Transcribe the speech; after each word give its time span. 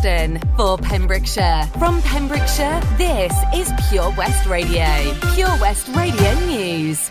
Preston 0.00 0.40
for 0.56 0.78
Pembrokeshire. 0.78 1.64
From 1.78 2.00
Pembrokeshire, 2.02 2.80
this 2.96 3.32
is 3.54 3.70
Pure 3.88 4.14
West 4.16 4.46
Radio. 4.46 4.86
Pure 5.34 5.58
West 5.60 5.88
Radio 5.94 6.34
News. 6.46 7.10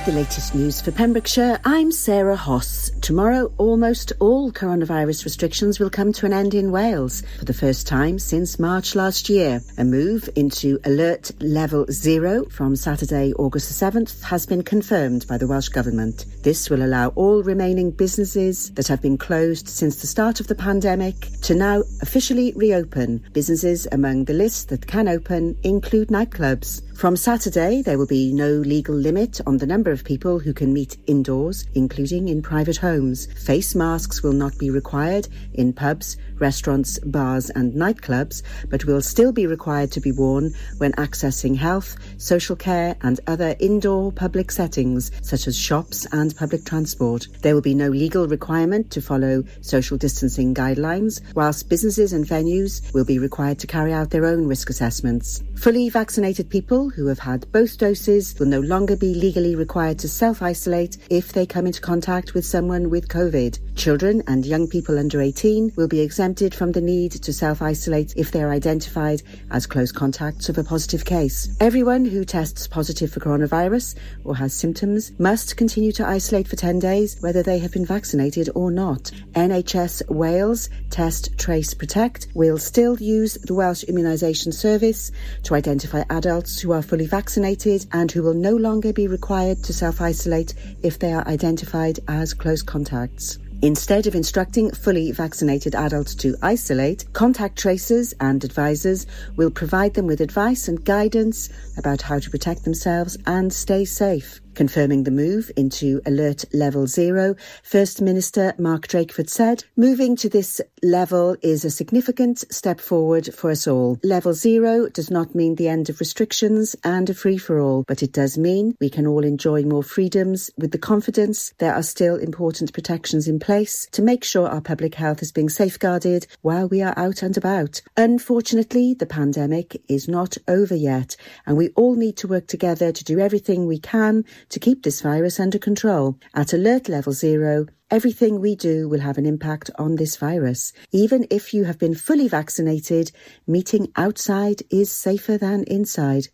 With 0.00 0.14
the 0.14 0.20
latest 0.22 0.54
news 0.54 0.80
for 0.80 0.92
Pembrokeshire, 0.92 1.60
I'm 1.62 1.92
Sarah 1.92 2.34
Hoss. 2.34 2.90
Tomorrow, 3.02 3.52
almost 3.58 4.14
all 4.18 4.50
coronavirus 4.50 5.24
restrictions 5.24 5.78
will 5.78 5.90
come 5.90 6.10
to 6.14 6.24
an 6.24 6.32
end 6.32 6.54
in 6.54 6.72
Wales 6.72 7.22
for 7.38 7.44
the 7.44 7.52
first 7.52 7.86
time 7.86 8.18
since 8.18 8.58
March 8.58 8.94
last 8.94 9.28
year. 9.28 9.60
A 9.76 9.84
move 9.84 10.30
into 10.36 10.78
alert 10.84 11.30
level 11.42 11.84
zero 11.90 12.46
from 12.46 12.76
Saturday, 12.76 13.34
August 13.34 13.78
7th 13.78 14.22
has 14.22 14.46
been 14.46 14.62
confirmed 14.62 15.26
by 15.26 15.36
the 15.36 15.46
Welsh 15.46 15.68
Government. 15.68 16.24
This 16.44 16.70
will 16.70 16.82
allow 16.82 17.08
all 17.08 17.42
remaining 17.42 17.90
businesses 17.90 18.70
that 18.70 18.88
have 18.88 19.02
been 19.02 19.18
closed 19.18 19.68
since 19.68 19.96
the 19.96 20.06
start 20.06 20.40
of 20.40 20.46
the 20.46 20.54
pandemic 20.54 21.28
to 21.42 21.54
now 21.54 21.82
officially 22.00 22.54
reopen. 22.56 23.22
Businesses 23.34 23.86
among 23.92 24.24
the 24.24 24.32
list 24.32 24.70
that 24.70 24.86
can 24.86 25.08
open 25.08 25.58
include 25.62 26.08
nightclubs. 26.08 26.80
From 27.00 27.16
Saturday, 27.16 27.80
there 27.80 27.96
will 27.96 28.06
be 28.06 28.30
no 28.30 28.50
legal 28.50 28.94
limit 28.94 29.40
on 29.46 29.56
the 29.56 29.66
number 29.66 29.90
of 29.90 30.04
people 30.04 30.38
who 30.38 30.52
can 30.52 30.70
meet 30.70 30.98
indoors, 31.06 31.66
including 31.74 32.28
in 32.28 32.42
private 32.42 32.76
homes. 32.76 33.26
Face 33.42 33.74
masks 33.74 34.22
will 34.22 34.34
not 34.34 34.58
be 34.58 34.68
required 34.68 35.26
in 35.54 35.72
pubs, 35.72 36.18
restaurants, 36.38 36.98
bars, 36.98 37.48
and 37.48 37.72
nightclubs, 37.72 38.42
but 38.68 38.84
will 38.84 39.00
still 39.00 39.32
be 39.32 39.46
required 39.46 39.90
to 39.92 40.00
be 40.00 40.12
worn 40.12 40.52
when 40.76 40.92
accessing 40.92 41.56
health, 41.56 41.96
social 42.18 42.54
care, 42.54 42.94
and 43.00 43.18
other 43.26 43.56
indoor 43.60 44.12
public 44.12 44.50
settings, 44.50 45.10
such 45.22 45.46
as 45.46 45.56
shops 45.56 46.06
and 46.12 46.36
public 46.36 46.66
transport. 46.66 47.28
There 47.40 47.54
will 47.54 47.62
be 47.62 47.74
no 47.74 47.88
legal 47.88 48.28
requirement 48.28 48.90
to 48.90 49.00
follow 49.00 49.42
social 49.62 49.96
distancing 49.96 50.54
guidelines, 50.54 51.22
whilst 51.34 51.70
businesses 51.70 52.12
and 52.12 52.26
venues 52.26 52.92
will 52.92 53.06
be 53.06 53.18
required 53.18 53.58
to 53.60 53.66
carry 53.66 53.94
out 53.94 54.10
their 54.10 54.26
own 54.26 54.46
risk 54.46 54.68
assessments. 54.68 55.42
Fully 55.56 55.88
vaccinated 55.88 56.50
people 56.50 56.89
who 56.94 57.06
have 57.06 57.18
had 57.18 57.50
both 57.52 57.78
doses 57.78 58.34
will 58.38 58.46
no 58.46 58.60
longer 58.60 58.96
be 58.96 59.14
legally 59.14 59.54
required 59.54 59.98
to 60.00 60.08
self 60.08 60.42
isolate 60.42 60.98
if 61.10 61.32
they 61.32 61.46
come 61.46 61.66
into 61.66 61.80
contact 61.80 62.34
with 62.34 62.44
someone 62.44 62.90
with 62.90 63.08
COVID. 63.08 63.58
Children 63.80 64.22
and 64.26 64.44
young 64.44 64.68
people 64.68 64.98
under 64.98 65.22
18 65.22 65.72
will 65.74 65.88
be 65.88 66.00
exempted 66.00 66.54
from 66.54 66.72
the 66.72 66.82
need 66.82 67.12
to 67.12 67.32
self 67.32 67.62
isolate 67.62 68.12
if 68.14 68.30
they 68.30 68.42
are 68.42 68.50
identified 68.50 69.22
as 69.50 69.66
close 69.66 69.90
contacts 69.90 70.50
of 70.50 70.58
a 70.58 70.64
positive 70.64 71.06
case. 71.06 71.56
Everyone 71.60 72.04
who 72.04 72.26
tests 72.26 72.66
positive 72.68 73.10
for 73.10 73.20
coronavirus 73.20 73.94
or 74.22 74.36
has 74.36 74.52
symptoms 74.52 75.18
must 75.18 75.56
continue 75.56 75.92
to 75.92 76.06
isolate 76.06 76.46
for 76.46 76.56
10 76.56 76.78
days, 76.78 77.16
whether 77.22 77.42
they 77.42 77.58
have 77.58 77.72
been 77.72 77.86
vaccinated 77.86 78.50
or 78.54 78.70
not. 78.70 79.12
NHS 79.32 80.10
Wales 80.10 80.68
Test, 80.90 81.38
Trace, 81.38 81.72
Protect 81.72 82.26
will 82.34 82.58
still 82.58 82.98
use 82.98 83.38
the 83.44 83.54
Welsh 83.54 83.84
Immunisation 83.84 84.52
Service 84.52 85.10
to 85.44 85.54
identify 85.54 86.04
adults 86.10 86.60
who 86.60 86.72
are 86.72 86.82
fully 86.82 87.06
vaccinated 87.06 87.86
and 87.92 88.12
who 88.12 88.22
will 88.22 88.34
no 88.34 88.56
longer 88.56 88.92
be 88.92 89.06
required 89.06 89.64
to 89.64 89.72
self 89.72 90.02
isolate 90.02 90.52
if 90.82 90.98
they 90.98 91.14
are 91.14 91.26
identified 91.26 91.98
as 92.08 92.34
close 92.34 92.60
contacts. 92.60 93.38
Instead 93.62 94.06
of 94.06 94.14
instructing 94.14 94.70
fully 94.70 95.12
vaccinated 95.12 95.74
adults 95.74 96.14
to 96.14 96.34
isolate, 96.40 97.04
contact 97.12 97.58
tracers 97.58 98.14
and 98.18 98.42
advisors 98.42 99.06
will 99.36 99.50
provide 99.50 99.92
them 99.92 100.06
with 100.06 100.22
advice 100.22 100.66
and 100.66 100.82
guidance 100.82 101.50
about 101.76 102.00
how 102.00 102.18
to 102.18 102.30
protect 102.30 102.64
themselves 102.64 103.18
and 103.26 103.52
stay 103.52 103.84
safe. 103.84 104.40
Confirming 104.54 105.04
the 105.04 105.10
move 105.10 105.50
into 105.56 106.00
alert 106.04 106.44
level 106.52 106.86
zero, 106.86 107.36
First 107.62 108.02
Minister 108.02 108.52
Mark 108.58 108.88
Drakeford 108.88 109.30
said, 109.30 109.64
moving 109.76 110.16
to 110.16 110.28
this 110.28 110.60
level 110.82 111.36
is 111.40 111.64
a 111.64 111.70
significant 111.70 112.44
step 112.52 112.80
forward 112.80 113.32
for 113.32 113.50
us 113.50 113.66
all. 113.66 113.98
Level 114.02 114.34
zero 114.34 114.88
does 114.88 115.10
not 115.10 115.34
mean 115.34 115.54
the 115.54 115.68
end 115.68 115.88
of 115.88 116.00
restrictions 116.00 116.74
and 116.84 117.08
a 117.08 117.14
free 117.14 117.38
for 117.38 117.60
all, 117.60 117.84
but 117.86 118.02
it 118.02 118.12
does 118.12 118.36
mean 118.36 118.76
we 118.80 118.90
can 118.90 119.06
all 119.06 119.24
enjoy 119.24 119.62
more 119.62 119.82
freedoms 119.82 120.50
with 120.58 120.72
the 120.72 120.78
confidence 120.78 121.54
there 121.58 121.74
are 121.74 121.82
still 121.82 122.16
important 122.16 122.72
protections 122.72 123.28
in 123.28 123.38
place 123.38 123.86
to 123.92 124.02
make 124.02 124.24
sure 124.24 124.48
our 124.48 124.60
public 124.60 124.94
health 124.94 125.22
is 125.22 125.32
being 125.32 125.48
safeguarded 125.48 126.26
while 126.42 126.68
we 126.68 126.82
are 126.82 126.98
out 126.98 127.22
and 127.22 127.36
about. 127.36 127.80
Unfortunately, 127.96 128.94
the 128.94 129.06
pandemic 129.06 129.80
is 129.88 130.08
not 130.08 130.36
over 130.48 130.74
yet, 130.74 131.16
and 131.46 131.56
we 131.56 131.68
all 131.70 131.94
need 131.94 132.16
to 132.16 132.28
work 132.28 132.46
together 132.46 132.90
to 132.92 133.04
do 133.04 133.20
everything 133.20 133.66
we 133.66 133.78
can 133.78 134.24
to 134.48 134.58
keep 134.58 134.82
this 134.82 135.00
virus 135.00 135.38
under 135.38 135.58
control. 135.58 136.18
At 136.34 136.52
alert 136.52 136.88
level 136.88 137.12
zero, 137.12 137.66
everything 137.90 138.40
we 138.40 138.56
do 138.56 138.88
will 138.88 139.00
have 139.00 139.18
an 139.18 139.26
impact 139.26 139.70
on 139.78 139.96
this 139.96 140.16
virus. 140.16 140.72
Even 140.92 141.26
if 141.30 141.52
you 141.52 141.64
have 141.64 141.78
been 141.78 141.94
fully 141.94 142.28
vaccinated, 142.28 143.12
meeting 143.46 143.92
outside 143.96 144.62
is 144.70 144.90
safer 144.90 145.36
than 145.38 145.64
inside. 145.64 146.28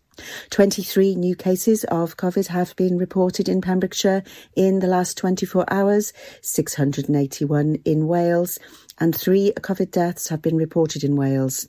23 0.49 1.15
new 1.15 1.35
cases 1.35 1.83
of 1.85 2.17
COVID 2.17 2.47
have 2.47 2.75
been 2.75 2.97
reported 2.97 3.47
in 3.47 3.61
Pembrokeshire 3.61 4.23
in 4.55 4.79
the 4.79 4.87
last 4.87 5.17
24 5.17 5.65
hours, 5.71 6.13
681 6.41 7.75
in 7.85 8.07
Wales, 8.07 8.57
and 8.97 9.15
three 9.15 9.53
COVID 9.59 9.91
deaths 9.91 10.29
have 10.29 10.41
been 10.41 10.57
reported 10.57 11.03
in 11.03 11.15
Wales. 11.15 11.67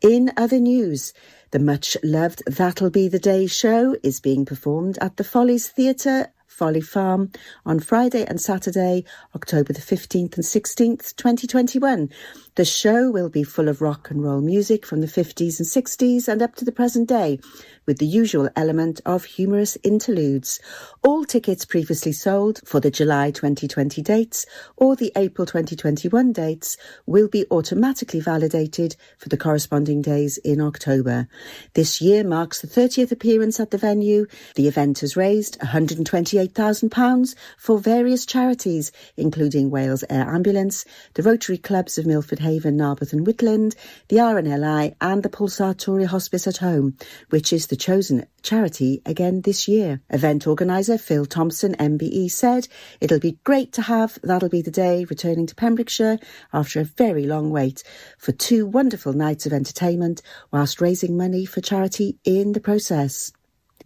In 0.00 0.32
other 0.36 0.60
news, 0.60 1.12
the 1.50 1.58
much 1.58 1.96
loved 2.02 2.42
That'll 2.46 2.90
Be 2.90 3.08
the 3.08 3.18
Day 3.18 3.46
show 3.46 3.96
is 4.02 4.20
being 4.20 4.44
performed 4.44 4.98
at 5.00 5.16
the 5.16 5.24
Follies 5.24 5.68
Theatre 5.68 6.32
Folly 6.46 6.80
Farm 6.80 7.30
on 7.66 7.80
Friday 7.80 8.24
and 8.24 8.40
Saturday, 8.40 9.04
October 9.34 9.72
the 9.72 9.80
15th 9.80 10.36
and 10.36 10.44
16th, 10.44 11.16
2021. 11.16 12.10
The 12.56 12.64
show 12.64 13.10
will 13.10 13.30
be 13.30 13.42
full 13.42 13.68
of 13.68 13.80
rock 13.80 14.12
and 14.12 14.22
roll 14.22 14.40
music 14.40 14.86
from 14.86 15.00
the 15.00 15.08
50s 15.08 15.58
and 15.58 15.66
60s 15.66 16.28
and 16.28 16.40
up 16.40 16.54
to 16.54 16.64
the 16.64 16.70
present 16.70 17.08
day, 17.08 17.40
with 17.84 17.98
the 17.98 18.06
usual 18.06 18.48
element 18.54 19.00
of 19.04 19.24
humorous 19.24 19.76
interludes. 19.82 20.60
All 21.02 21.24
tickets 21.24 21.64
previously 21.64 22.12
sold 22.12 22.60
for 22.64 22.78
the 22.78 22.92
July 22.92 23.32
2020 23.32 24.00
dates 24.02 24.46
or 24.76 24.94
the 24.94 25.10
April 25.16 25.46
2021 25.46 26.32
dates 26.32 26.76
will 27.06 27.26
be 27.26 27.44
automatically 27.50 28.20
validated 28.20 28.94
for 29.18 29.28
the 29.30 29.36
corresponding 29.36 30.00
days 30.00 30.38
in 30.38 30.60
October. 30.60 31.26
This 31.72 32.00
year 32.00 32.22
marks 32.22 32.60
the 32.60 32.68
30th 32.68 33.10
appearance 33.10 33.58
at 33.58 33.72
the 33.72 33.78
venue. 33.78 34.26
The 34.54 34.68
event 34.68 35.00
has 35.00 35.16
raised 35.16 35.58
£128,000 35.58 37.34
for 37.58 37.80
various 37.80 38.24
charities, 38.24 38.92
including 39.16 39.70
Wales 39.70 40.04
Air 40.08 40.28
Ambulance, 40.30 40.84
the 41.14 41.24
Rotary 41.24 41.58
Clubs 41.58 41.98
of 41.98 42.06
Milford 42.06 42.43
Haven, 42.44 42.76
Narberth 42.76 43.14
and 43.14 43.26
Whitland, 43.26 43.74
the 44.08 44.16
RNLI 44.16 44.94
and 45.00 45.22
the 45.22 45.30
Pulsar 45.30 46.06
Hospice 46.06 46.46
at 46.46 46.58
Home, 46.58 46.94
which 47.30 47.54
is 47.54 47.68
the 47.68 47.74
chosen 47.76 48.26
charity 48.42 49.00
again 49.06 49.40
this 49.40 49.66
year. 49.66 50.02
Event 50.10 50.46
organiser 50.46 50.98
Phil 50.98 51.24
Thompson, 51.24 51.74
MBE, 51.76 52.30
said, 52.30 52.68
It'll 53.00 53.18
be 53.18 53.38
great 53.44 53.72
to 53.72 53.82
have 53.82 54.18
That'll 54.22 54.50
Be 54.50 54.60
the 54.60 54.70
Day 54.70 55.06
returning 55.06 55.46
to 55.46 55.54
Pembrokeshire 55.54 56.18
after 56.52 56.80
a 56.80 56.84
very 56.84 57.24
long 57.26 57.48
wait 57.48 57.82
for 58.18 58.32
two 58.32 58.66
wonderful 58.66 59.14
nights 59.14 59.46
of 59.46 59.54
entertainment 59.54 60.20
whilst 60.52 60.82
raising 60.82 61.16
money 61.16 61.46
for 61.46 61.62
charity 61.62 62.18
in 62.24 62.52
the 62.52 62.60
process. 62.60 63.32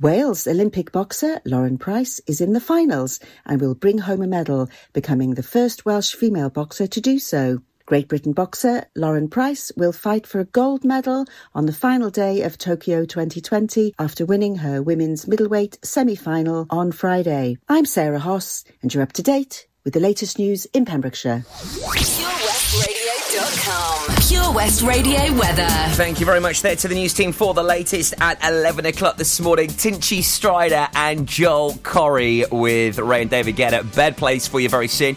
Wales 0.01 0.47
Olympic 0.47 0.93
boxer 0.93 1.41
Lauren 1.45 1.79
Price 1.79 2.21
is 2.27 2.41
in 2.41 2.53
the 2.53 2.61
finals 2.61 3.21
and 3.47 3.61
will 3.61 3.75
bring 3.75 3.99
home 3.99 4.23
a 4.23 4.27
medal, 4.27 4.69
becoming 4.93 5.35
the 5.35 5.43
first 5.43 5.85
Welsh 5.85 6.15
female 6.15 6.51
boxer 6.51 6.87
to 6.89 7.01
do 7.01 7.19
so. 7.19 7.63
Great 7.89 8.07
Britain 8.07 8.35
boxer 8.35 8.85
Lauren 8.95 9.29
Price 9.29 9.73
will 9.75 9.93
fight 9.93 10.27
for 10.27 10.41
a 10.41 10.45
gold 10.45 10.85
medal 10.85 11.25
on 11.55 11.65
the 11.65 11.73
final 11.73 12.11
day 12.11 12.43
of 12.43 12.59
Tokyo 12.59 13.07
2020 13.07 13.95
after 13.99 14.27
winning 14.27 14.57
her 14.57 14.83
women's 14.83 15.27
middleweight 15.27 15.79
semi-final 15.83 16.67
on 16.69 16.93
Friday. 16.93 17.57
I'm 17.67 17.87
Sarah 17.87 18.19
Hoss 18.19 18.63
and 18.83 18.93
you're 18.93 19.03
up 19.03 19.15
to 19.15 19.23
date 19.23 19.67
with 19.85 19.95
the 19.95 20.01
latest 20.01 20.39
news 20.39 20.67
in 20.75 20.85
Pembrokeshire. 20.85 21.47
PureWestRadio.com. 21.49 24.17
Pure 24.29 24.53
West 24.53 24.83
Radio 24.83 25.33
weather. 25.39 25.67
Thank 25.95 26.21
you 26.21 26.27
very 26.27 26.41
much 26.41 26.61
there 26.61 26.77
to 26.77 26.89
the 26.89 26.95
news 26.95 27.15
team 27.15 27.33
for 27.33 27.55
the 27.55 27.63
latest 27.63 28.13
at 28.21 28.39
11 28.47 28.85
o'clock 28.85 29.17
this 29.17 29.41
morning. 29.41 29.71
Tinchy 29.71 30.19
Stryder 30.19 30.91
and 30.95 31.27
Joel 31.27 31.73
Corry 31.73 32.45
with 32.53 32.99
Raye 32.99 33.23
and 33.23 33.31
David 33.31 33.57
Get 33.57 33.73
Guetta. 33.73 33.97
Bed 33.97 34.19
place 34.19 34.47
for 34.47 34.61
you 34.61 34.69
very 34.69 34.89
soon 34.89 35.17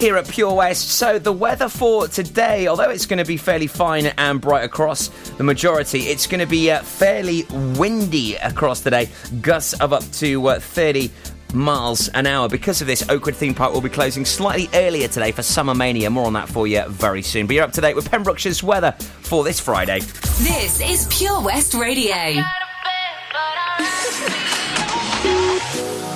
here 0.00 0.16
at 0.16 0.26
Pure 0.26 0.54
West. 0.54 0.88
So, 0.88 1.18
the 1.18 1.32
weather 1.32 1.68
for 1.68 2.08
today, 2.08 2.66
although 2.68 2.88
it's 2.88 3.04
going 3.04 3.18
to 3.18 3.24
be 3.24 3.36
fairly 3.36 3.66
fine 3.66 4.06
and 4.06 4.40
bright 4.40 4.64
across 4.64 5.08
the 5.36 5.44
majority, 5.44 6.00
it's 6.04 6.26
going 6.26 6.40
to 6.40 6.46
be 6.46 6.70
uh, 6.70 6.82
fairly 6.82 7.44
windy 7.76 8.36
across 8.36 8.80
the 8.80 8.90
day. 8.90 9.10
Gusts 9.42 9.74
of 9.74 9.92
up 9.92 10.02
to 10.12 10.46
uh, 10.48 10.58
30 10.58 11.10
miles 11.52 12.08
an 12.08 12.26
hour. 12.26 12.48
Because 12.48 12.80
of 12.80 12.86
this, 12.86 13.06
Oakwood 13.10 13.36
Theme 13.36 13.54
Park 13.54 13.74
will 13.74 13.82
be 13.82 13.90
closing 13.90 14.24
slightly 14.24 14.70
earlier 14.72 15.06
today 15.06 15.32
for 15.32 15.42
Summer 15.42 15.74
Mania. 15.74 16.08
More 16.08 16.26
on 16.26 16.32
that 16.32 16.48
for 16.48 16.66
you 16.66 16.82
very 16.88 17.20
soon. 17.20 17.46
But 17.46 17.56
you're 17.56 17.64
up 17.64 17.72
to 17.72 17.82
date 17.82 17.94
with 17.94 18.10
Pembrokeshire's 18.10 18.62
weather 18.62 18.92
for 18.98 19.44
this 19.44 19.60
Friday. 19.60 20.00
This 20.00 20.80
is 20.80 21.06
Pure 21.10 21.42
West 21.42 21.74
Radio. 21.74 22.14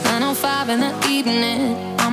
905 0.05 0.69
in 0.71 0.81
the 0.81 1.07
evening. 1.09 1.94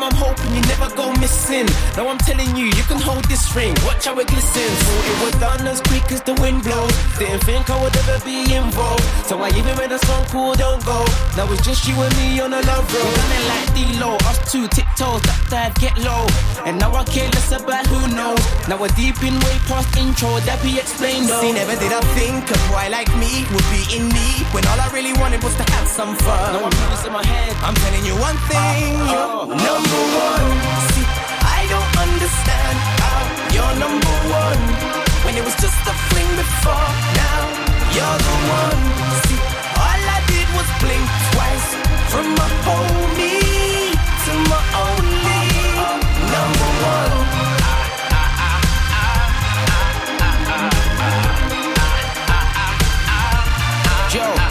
I'm 0.00 0.14
hoping 0.14 0.54
you 0.54 0.60
never 0.62 0.77
Now 1.48 2.04
I'm 2.12 2.18
telling 2.18 2.54
you, 2.56 2.66
you 2.66 2.84
can 2.84 3.00
hold 3.00 3.24
this 3.24 3.56
ring. 3.56 3.72
Watch 3.88 4.04
how 4.04 4.12
it 4.20 4.28
glistens. 4.28 4.78
Thought 4.84 5.08
it 5.08 5.18
was 5.24 5.34
done 5.40 5.64
as 5.66 5.80
quick 5.80 6.04
as 6.12 6.20
the 6.20 6.34
wind 6.44 6.60
blows. 6.62 6.92
Didn't 7.16 7.40
think 7.40 7.70
I 7.70 7.80
would 7.80 7.96
ever 8.04 8.20
be 8.20 8.52
involved. 8.52 9.00
So 9.24 9.40
I 9.40 9.48
even 9.56 9.72
made 9.80 9.90
a 9.90 9.98
song 10.04 10.26
called 10.28 10.58
Don't 10.58 10.84
Go. 10.84 11.00
Now 11.40 11.48
it's 11.48 11.64
just 11.64 11.88
you 11.88 11.96
and 11.96 12.12
me 12.20 12.38
on 12.44 12.52
a 12.52 12.60
love 12.68 12.84
road. 12.92 13.16
Running 13.16 13.46
like 13.48 13.68
D-Lo, 13.72 14.20
us 14.28 14.36
two 14.52 14.68
tiptoes, 14.68 15.24
that 15.24 15.40
dive, 15.48 15.74
get 15.80 15.96
low. 16.04 16.28
And 16.68 16.76
now 16.76 16.92
I 16.92 17.02
care 17.08 17.32
less 17.32 17.48
about 17.56 17.88
who 17.88 17.96
knows. 18.12 18.44
Now 18.68 18.76
we're 18.76 18.92
deep 18.92 19.16
in 19.24 19.32
way 19.48 19.56
past 19.64 19.88
intro, 19.96 20.36
that 20.44 20.60
be 20.60 20.76
explained 20.76 21.32
though. 21.32 21.40
See, 21.40 21.56
never 21.56 21.80
did 21.80 21.96
I 21.96 22.04
think 22.12 22.44
a 22.44 22.60
boy 22.68 22.92
like 22.92 23.08
me 23.16 23.48
would 23.56 23.64
be 23.72 23.88
in 23.96 24.04
need 24.12 24.44
when 24.52 24.68
all 24.68 24.76
I 24.76 24.92
really 24.92 25.16
wanted 25.16 25.40
was 25.40 25.56
to 25.56 25.64
have 25.64 25.88
some 25.88 26.12
fun. 26.28 26.52
Now 26.52 26.68
I'm 26.68 26.76
losing 26.92 27.16
my 27.16 27.24
head. 27.24 27.56
I'm 27.64 27.72
telling 27.80 28.04
you 28.04 28.20
one 28.20 28.36
thing, 28.52 29.00
you're 29.08 29.48
uh, 29.48 29.64
number 29.64 30.02
one. 30.12 30.97
You're 33.68 33.78
number 33.78 34.14
one 34.32 34.62
when 35.24 35.36
it 35.36 35.44
was 35.44 35.54
just 35.56 35.80
a 35.86 35.94
fling 36.08 36.30
before. 36.36 36.88
Now 37.20 37.40
you're 37.96 38.18
the 38.28 38.36
one. 38.60 38.82
See, 39.24 39.40
all 39.84 40.02
I 40.16 40.20
did 40.32 40.48
was 40.56 40.68
blink 40.80 41.06
twice 41.32 41.68
from 42.10 42.26
my 42.38 42.48
homie 42.64 43.92
to 44.24 44.32
my 44.50 44.62
only 44.86 45.42
number 46.32 46.68
one. 46.94 47.16
Joe, 54.08 54.47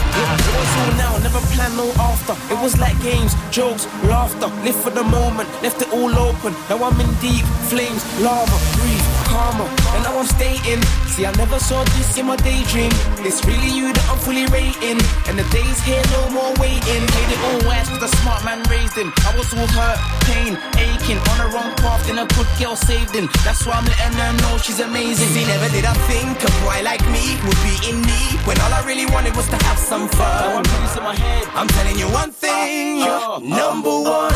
was 0.58 0.72
all 0.80 0.92
now, 0.98 1.12
never 1.18 1.40
plan 1.54 1.72
no 1.76 1.86
after. 2.10 2.34
It 2.52 2.58
was 2.60 2.78
like 2.78 2.98
games, 3.02 3.32
jokes, 3.50 3.86
laughter. 4.04 4.48
Live 4.66 4.76
for 4.76 4.90
the 4.90 5.04
moment, 5.04 5.48
left 5.62 5.82
it 5.82 5.90
all 5.92 6.12
open. 6.18 6.52
Now 6.68 6.82
I'm 6.84 6.98
in 7.00 7.10
deep 7.20 7.46
flames, 7.70 8.02
lava, 8.20 8.58
breathe, 8.78 9.08
karma. 9.30 9.66
And 9.94 10.02
now 10.04 10.18
I'm 10.18 10.26
stating, 10.26 10.82
see, 11.12 11.26
I 11.26 11.32
never 11.36 11.58
saw 11.58 11.84
this 11.96 12.18
in 12.18 12.26
my 12.26 12.36
daydream. 12.36 12.90
It's 13.22 13.44
really 13.46 13.70
you 13.70 13.92
that 13.92 14.06
I'm 14.10 14.18
fully 14.18 14.46
rating. 14.50 14.98
And 15.28 15.38
the 15.38 15.46
days 15.54 15.78
here, 15.84 16.02
no 16.12 16.30
more 16.30 16.52
waiting. 16.58 17.02
Played 17.12 17.30
it 17.34 17.40
all 17.46 17.60
west, 17.68 17.90
cause 17.90 18.02
a 18.02 18.10
smart 18.22 18.44
man 18.44 18.62
raised 18.66 18.96
him. 18.96 19.12
I 19.28 19.36
was 19.36 19.48
all 19.54 19.68
hurt, 19.78 19.98
pain, 20.26 20.58
aching. 20.80 21.18
On 21.30 21.36
the 21.38 21.48
wrong 21.54 21.70
path, 21.78 22.06
then 22.06 22.18
a 22.18 22.26
good 22.34 22.48
girl 22.58 22.76
saved 22.76 23.14
him. 23.14 23.28
That's 23.44 23.66
why 23.66 23.78
I'm 23.78 23.86
letting 23.86 24.18
her 24.18 24.32
know 24.42 24.58
she's 24.58 24.80
amazing. 24.80 25.28
See, 25.28 25.46
never 25.46 25.68
did 25.70 25.84
I 25.84 25.94
think 26.10 26.40
a 26.42 26.50
boy 26.64 26.82
like 26.82 27.04
me 27.14 27.38
would 27.46 27.60
be 27.62 27.74
in 27.90 28.02
need 28.02 28.38
when 28.46 28.58
all 28.60 28.72
I 28.72 28.82
really 28.84 29.06
wanted 29.06 29.36
was 29.36 29.48
to 29.48 29.58
have 29.68 29.78
some 29.78 30.08
fun. 30.08 30.47
I'm 30.56 30.64
losing 30.64 31.04
my 31.04 31.14
head. 31.14 31.44
I'm 31.54 31.68
telling 31.68 31.98
you 31.98 32.08
one 32.08 32.30
thing, 32.30 32.98
you're 33.04 33.40
number 33.40 33.90
one. 33.90 34.32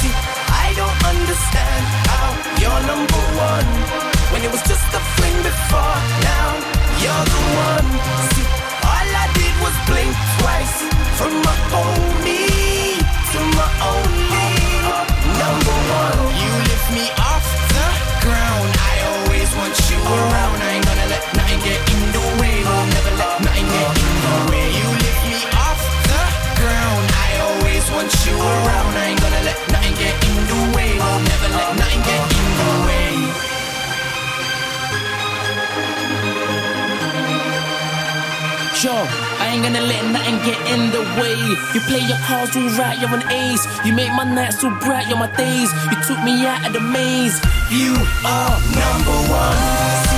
See, 0.00 0.14
I 0.64 0.74
don't 0.80 1.00
understand 1.12 1.82
how 2.10 2.28
you're 2.60 2.82
number 2.92 3.22
one 3.50 3.68
when 4.32 4.40
it 4.42 4.50
was 4.50 4.62
just 4.66 4.86
a 4.98 5.00
fling 5.14 5.38
before. 5.42 5.98
Now 6.30 6.48
you're 7.02 7.26
the 7.34 7.42
one. 7.66 7.88
See, 8.32 8.46
all 8.90 9.08
I 9.22 9.26
did 9.38 9.54
was 9.64 9.74
blink 9.88 10.12
twice 10.40 10.76
from 11.18 11.32
my 11.46 11.56
homie 11.70 12.98
to 13.32 13.38
my 13.56 13.68
only 13.90 14.21
I 38.90 39.50
ain't 39.52 39.62
gonna 39.62 39.80
let 39.80 40.04
nothing 40.10 40.38
get 40.42 40.58
in 40.74 40.90
the 40.90 41.02
way. 41.20 41.38
You 41.72 41.80
play 41.86 42.00
your 42.00 42.18
cards 42.26 42.56
all 42.56 42.68
right, 42.78 42.98
you're 42.98 43.14
an 43.14 43.22
ace. 43.30 43.64
You 43.84 43.92
make 43.94 44.10
my 44.12 44.24
nights 44.24 44.60
so 44.60 44.70
bright, 44.80 45.06
you're 45.08 45.18
my 45.18 45.30
days. 45.36 45.70
You 45.90 46.02
took 46.02 46.22
me 46.24 46.44
out 46.46 46.66
of 46.66 46.72
the 46.72 46.80
maze. 46.80 47.40
You 47.70 47.94
are 48.26 48.58
number 48.74 49.30
one. 49.30 50.11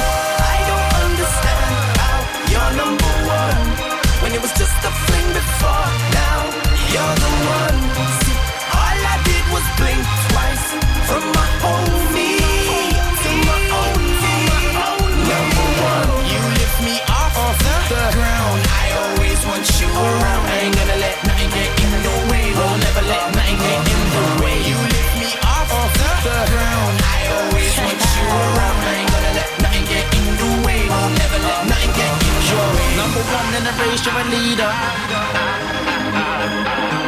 You're 34.04 34.20
a 34.20 34.24
leader. 34.28 34.72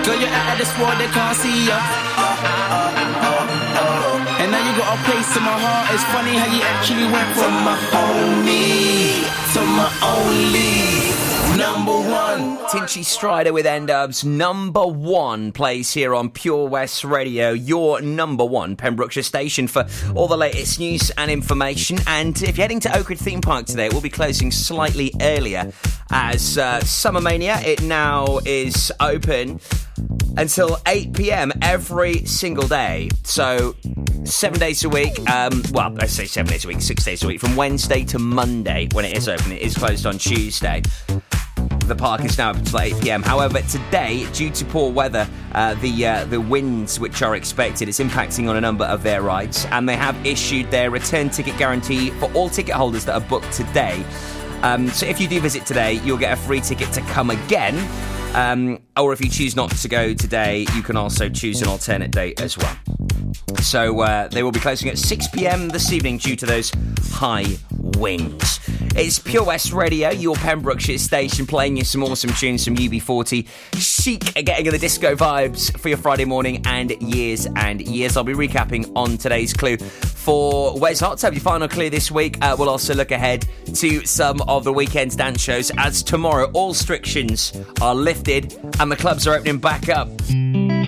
Girl, 0.05 0.19
you're 0.21 0.33
out 0.33 0.53
of 0.53 0.59
this 0.59 0.73
world, 0.79 0.97
they 0.97 1.11
can't 1.13 1.37
see 1.37 1.69
ya. 1.69 1.79
And 4.41 4.49
now 4.53 4.63
you 4.65 4.73
got 4.81 4.97
a 4.97 4.99
place 5.05 5.37
in 5.37 5.43
my 5.43 5.57
heart. 5.61 5.93
It's 5.93 6.05
funny 6.15 6.35
how 6.41 6.49
you 6.49 6.63
actually 6.63 7.09
went 7.13 7.31
from 7.37 7.53
my 7.69 7.77
homie 7.93 9.29
to 9.53 9.61
my 9.77 9.89
only 10.15 10.73
number 11.61 12.06
one. 12.39 12.59
Tinchy 12.69 13.03
Stryder 13.03 13.53
with 13.53 13.67
End 13.67 13.91
number 14.25 14.87
one 14.87 15.53
plays 15.53 15.93
here 15.93 16.15
on 16.15 16.31
Pure 16.31 16.69
West 16.69 17.05
Radio, 17.05 17.51
your 17.51 18.01
number 18.01 18.45
one 18.45 18.77
Pembrokeshire 18.77 19.23
station 19.23 19.69
for 19.69 19.87
all 20.15 20.29
the 20.29 20.37
latest 20.37 20.79
news 20.79 21.11
and 21.11 21.31
information. 21.31 21.99
And 22.07 22.41
if 22.43 22.57
you're 22.57 22.65
heading 22.65 22.81
to 22.81 22.97
Oakwood 22.97 23.19
Theme 23.19 23.41
Park 23.41 23.67
today, 23.67 23.87
it 23.87 23.95
will 23.95 24.01
be 24.01 24.11
closing 24.11 24.51
slightly 24.51 25.13
earlier 25.21 25.73
as 26.11 26.59
uh, 26.59 26.81
Summer 26.81 27.21
Mania, 27.21 27.59
it 27.65 27.83
now 27.83 28.39
is 28.45 28.93
open 29.01 29.61
until 30.37 30.79
8 30.87 31.15
pm 31.15 31.53
every 31.63 32.25
single 32.27 32.69
day. 32.69 33.09
So, 33.25 33.75
seven 34.25 34.59
days 34.59 34.85
a 34.85 34.89
week. 34.89 35.19
Um, 35.31 35.63
well, 35.73 35.91
let's 35.91 36.13
say 36.13 36.27
seven 36.27 36.51
days 36.51 36.65
a 36.65 36.69
week, 36.69 36.81
six 36.81 37.05
days 37.05 37.23
a 37.23 37.27
week, 37.27 37.41
from 37.41 37.57
Wednesday 37.57 38.05
to 38.05 38.19
Monday 38.19 38.89
when 38.93 39.05
it 39.05 39.17
is 39.17 39.29
open. 39.29 39.53
It 39.53 39.63
is 39.63 39.77
closed 39.77 40.07
on 40.07 40.19
Tuesday. 40.19 40.83
The 41.87 41.95
park 41.95 42.25
is 42.25 42.37
now 42.37 42.51
open 42.51 42.63
until 42.63 42.81
8 42.81 43.01
pm. 43.01 43.23
However, 43.23 43.61
today, 43.63 44.27
due 44.33 44.51
to 44.51 44.65
poor 44.65 44.91
weather, 44.91 45.29
uh, 45.53 45.75
the 45.75 46.07
uh, 46.07 46.25
the 46.25 46.41
winds 46.41 46.99
which 46.99 47.23
are 47.23 47.37
expected, 47.37 47.89
it's 47.89 48.01
impacting 48.01 48.51
on 48.51 48.57
a 48.57 48.61
number 48.61 48.85
of 48.85 49.05
their 49.05 49.23
rides, 49.23 49.67
and 49.71 49.89
they 49.89 49.95
have 49.95 50.17
issued 50.27 50.69
their 50.73 50.91
return 50.91 51.31
ticket 51.31 51.57
guarantee 51.59 52.11
for 52.11 52.29
all 52.33 52.49
ticket 52.49 52.75
holders 52.75 53.05
that 53.05 53.15
are 53.15 53.29
booked 53.29 53.53
today. 53.53 54.05
Um, 54.63 54.89
so 54.89 55.07
if 55.07 55.21
you 55.21 55.29
do 55.29 55.41
visit 55.41 55.65
today, 55.65 56.01
you'll 56.05 56.19
get 56.19 56.33
a 56.33 56.37
free 56.37 56.61
ticket 56.61 56.93
to 56.93 57.03
come 57.03 57.31
again. 57.31 57.79
Um, 58.35 58.81
or 58.97 59.13
if 59.13 59.21
you 59.21 59.31
choose 59.31 59.55
not 59.55 59.71
to 59.71 59.89
go 59.89 60.13
today, 60.13 60.67
you 60.75 60.83
can 60.83 60.97
also 60.97 61.29
choose 61.29 61.63
an 61.63 61.69
alternate 61.69 62.11
date 62.11 62.41
as 62.41 62.59
well. 62.59 62.77
So 63.63 64.01
uh, 64.01 64.27
they 64.29 64.43
will 64.43 64.51
be 64.51 64.61
closing 64.61 64.89
at 64.89 64.99
6 64.99 65.29
pm 65.29 65.69
this 65.69 65.93
evening 65.93 66.19
due 66.19 66.37
to 66.37 66.47
those 66.47 66.73
high 67.13 67.45
winds. 67.97 68.61
It's 68.95 69.19
Pure 69.19 69.45
West 69.45 69.73
Radio, 69.73 70.11
your 70.11 70.37
Pembrokeshire 70.37 70.99
station, 70.99 71.47
playing 71.47 71.77
you 71.77 71.85
some 71.85 72.03
awesome 72.03 72.31
tunes 72.31 72.65
from 72.65 72.77
UB40. 72.77 73.47
Chic 73.79 74.33
getting 74.45 74.71
the 74.71 74.79
disco 74.79 75.15
vibes 75.15 75.77
for 75.79 75.89
your 75.89 75.99
Friday 75.99 76.25
morning 76.25 76.63
and 76.65 76.91
years 77.03 77.47
and 77.57 77.81
years. 77.81 78.17
I'll 78.17 78.25
be 78.25 78.33
recapping 78.33 78.91
on 78.95 79.19
today's 79.19 79.53
clue 79.53 79.77
for 79.77 80.79
Wes 80.79 81.01
Hot 81.01 81.19
Tub, 81.19 81.35
your 81.35 81.43
final 81.43 81.69
clue 81.69 81.91
this 81.91 82.11
week. 82.11 82.39
Uh, 82.41 82.57
we'll 82.59 82.69
also 82.69 82.95
look 82.95 83.11
ahead 83.11 83.47
to 83.75 84.05
some 84.07 84.41
of 84.43 84.65
the 84.65 84.73
weekend's 84.73 85.17
dance 85.17 85.41
shows 85.41 85.71
as 85.77 86.03
tomorrow 86.03 86.51
all 86.53 86.71
restrictions 86.71 87.53
are 87.81 87.95
lifted 87.95 88.59
and 88.81 88.93
the 88.93 88.97
clubs 88.97 89.27
are 89.27 89.35
opening 89.35 89.59
back 89.59 89.89
up. 89.89 90.09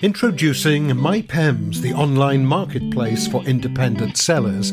Introducing 0.01 0.89
MyPems, 0.91 1.79
the 1.79 1.93
online 1.93 2.47
marketplace 2.47 3.27
for 3.27 3.43
independent 3.45 4.17
sellers 4.17 4.73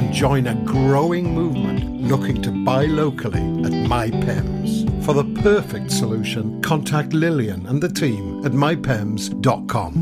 and 0.00 0.14
join 0.14 0.46
a 0.46 0.54
growing 0.64 1.34
movement 1.34 2.00
looking 2.00 2.40
to 2.40 2.50
buy 2.50 2.86
locally 2.86 3.42
at 3.66 3.72
MyPems. 3.86 5.04
For 5.04 5.12
the 5.12 5.24
perfect 5.42 5.92
solution, 5.92 6.62
contact 6.62 7.12
Lillian 7.12 7.66
and 7.66 7.82
the 7.82 7.88
team 7.90 8.42
at 8.46 8.52
mypems.com. 8.52 9.92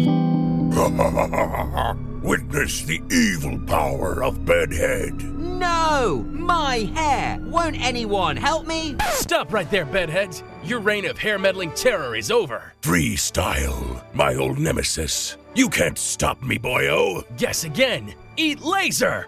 Witness 2.22 2.82
the 2.82 3.02
evil 3.10 3.58
power 3.66 4.22
of 4.22 4.44
Bedhead. 4.44 5.20
No! 5.58 6.24
My 6.28 6.76
hair! 6.94 7.38
Won't 7.40 7.80
anyone 7.80 8.36
help 8.36 8.68
me? 8.68 8.94
Stop 9.10 9.52
right 9.52 9.68
there, 9.68 9.84
bedheads! 9.84 10.44
Your 10.62 10.78
reign 10.78 11.06
of 11.06 11.18
hair 11.18 11.40
meddling 11.40 11.72
terror 11.72 12.14
is 12.14 12.30
over. 12.30 12.72
Freestyle, 12.82 14.04
my 14.14 14.36
old 14.36 14.58
nemesis. 14.58 15.36
You 15.56 15.68
can't 15.68 15.98
stop 15.98 16.40
me, 16.40 16.56
boyo. 16.58 17.24
Guess 17.36 17.64
again. 17.64 18.14
Eat 18.36 18.60
laser! 18.60 19.26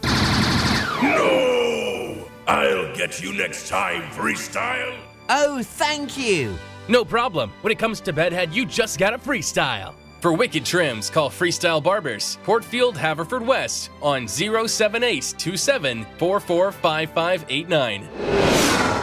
No! 1.02 2.26
I'll 2.46 2.94
get 2.96 3.22
you 3.22 3.32
next 3.32 3.68
time, 3.68 4.02
Freestyle. 4.10 4.96
Oh, 5.28 5.62
thank 5.62 6.18
you. 6.18 6.56
No 6.88 7.04
problem. 7.04 7.52
When 7.60 7.70
it 7.70 7.78
comes 7.78 8.00
to 8.00 8.12
bedhead, 8.12 8.52
you 8.52 8.66
just 8.66 8.98
gotta 8.98 9.18
freestyle. 9.18 9.94
For 10.20 10.32
wicked 10.34 10.64
trims, 10.66 11.08
call 11.08 11.30
Freestyle 11.30 11.82
Barbers, 11.82 12.36
Portfield, 12.42 12.94
Haverfordwest, 12.96 13.88
on 14.02 14.28
07827 14.28 16.06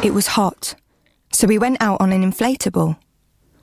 It 0.04 0.14
was 0.14 0.28
hot, 0.28 0.76
so 1.32 1.48
we 1.48 1.58
went 1.58 1.82
out 1.82 2.00
on 2.02 2.12
an 2.12 2.30
inflatable. 2.30 2.98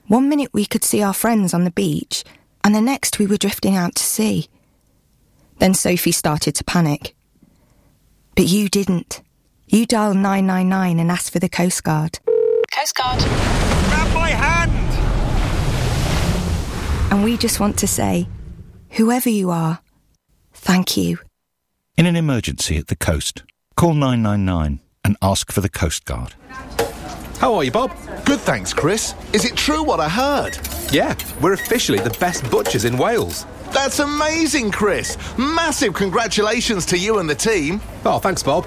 One 0.09 0.29
minute 0.29 0.51
we 0.53 0.67
could 0.67 0.83
see 0.83 1.01
our 1.01 1.15
friends 1.15 1.55
on 1.55 1.63
the 1.63 1.71
beach, 1.71 2.25
and 2.65 2.75
the 2.75 2.81
next 2.81 3.21
we 3.21 3.27
were 3.27 3.37
drifting 3.37 3.77
out 3.77 3.95
to 3.95 4.03
sea. 4.03 4.49
Then 5.59 5.75
Sophie 5.75 6.11
started 6.11 6.57
to 6.57 6.65
panic. 6.65 7.15
But 8.37 8.47
you 8.49 8.69
didn't. 8.69 9.23
You 9.67 9.87
dialed 9.87 10.17
999 10.17 10.99
and 10.99 11.11
asked 11.11 11.33
for 11.33 11.39
the 11.39 11.49
Coast 11.49 11.85
Guard. 11.85 12.19
Coast 12.77 12.95
Guard. 12.97 13.21
Grab 13.21 14.15
my 14.15 14.31
hand! 14.31 14.73
And 17.13 17.23
we 17.23 17.37
just 17.37 17.61
want 17.61 17.79
to 17.79 17.87
say, 17.87 18.27
whoever 18.91 19.29
you 19.29 19.51
are, 19.51 19.81
thank 20.53 20.97
you. 20.97 21.19
In 21.97 22.07
an 22.07 22.17
emergency 22.17 22.77
at 22.77 22.89
the 22.89 22.97
coast, 22.97 23.45
call 23.77 23.95
999 23.95 24.81
and 25.05 25.17
ask 25.23 25.53
for 25.53 25.61
the 25.61 25.69
Coast 25.69 26.05
Guard. 26.05 26.35
How 27.39 27.55
are 27.55 27.63
you, 27.63 27.71
Bob? 27.71 27.93
Good, 28.25 28.41
thanks, 28.41 28.73
Chris. 28.73 29.15
Is 29.33 29.45
it 29.45 29.57
true 29.57 29.83
what 29.85 30.01
I 30.01 30.09
heard? 30.09 30.59
Yeah, 30.93 31.15
we're 31.41 31.53
officially 31.53 31.99
the 31.99 32.17
best 32.19 32.51
butchers 32.51 32.85
in 32.85 32.99
Wales. 32.99 33.47
That's 33.75 33.99
amazing, 33.99 34.71
Chris. 34.71 35.19
Massive 35.37 35.95
congratulations 35.95 36.87
to 36.87 36.97
you 36.97 37.19
and 37.19 37.29
the 37.29 37.35
team. 37.35 37.81
Oh, 38.05 38.21
thanks, 38.21 38.41
Bob. 38.41 38.67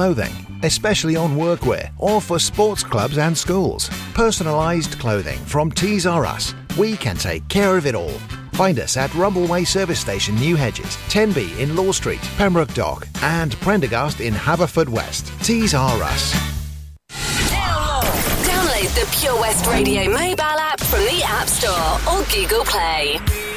especially 0.63 1.15
on 1.15 1.35
workwear 1.35 1.91
or 1.97 2.21
for 2.21 2.39
sports 2.39 2.83
clubs 2.83 3.17
and 3.17 3.37
schools. 3.37 3.89
Personalised 4.13 4.99
clothing 4.99 5.39
from 5.39 5.71
Tees 5.71 6.05
R 6.05 6.25
Us. 6.25 6.53
We 6.77 6.97
can 6.97 7.15
take 7.15 7.47
care 7.47 7.77
of 7.77 7.85
it 7.85 7.95
all. 7.95 8.17
Find 8.53 8.79
us 8.79 8.97
at 8.97 9.09
Rumbleway 9.11 9.65
Service 9.65 9.99
Station, 9.99 10.35
New 10.35 10.55
Hedges, 10.55 10.97
10B 11.09 11.59
in 11.59 11.75
Law 11.75 11.91
Street, 11.91 12.21
Pembroke 12.37 12.73
Dock, 12.73 13.07
and 13.21 13.55
Prendergast 13.61 14.21
in 14.21 14.33
Haverfordwest. 14.33 15.43
Tees 15.43 15.73
R 15.73 16.03
Us. 16.03 16.33
Download 18.43 18.95
the 18.95 19.17
Pure 19.19 19.39
West 19.39 19.65
Radio 19.67 20.09
mobile 20.11 20.41
app 20.41 20.79
from 20.79 20.99
the 21.01 21.23
App 21.25 21.47
Store 21.47 22.13
or 22.13 22.23
Google 22.25 22.65
Play. 22.65 23.50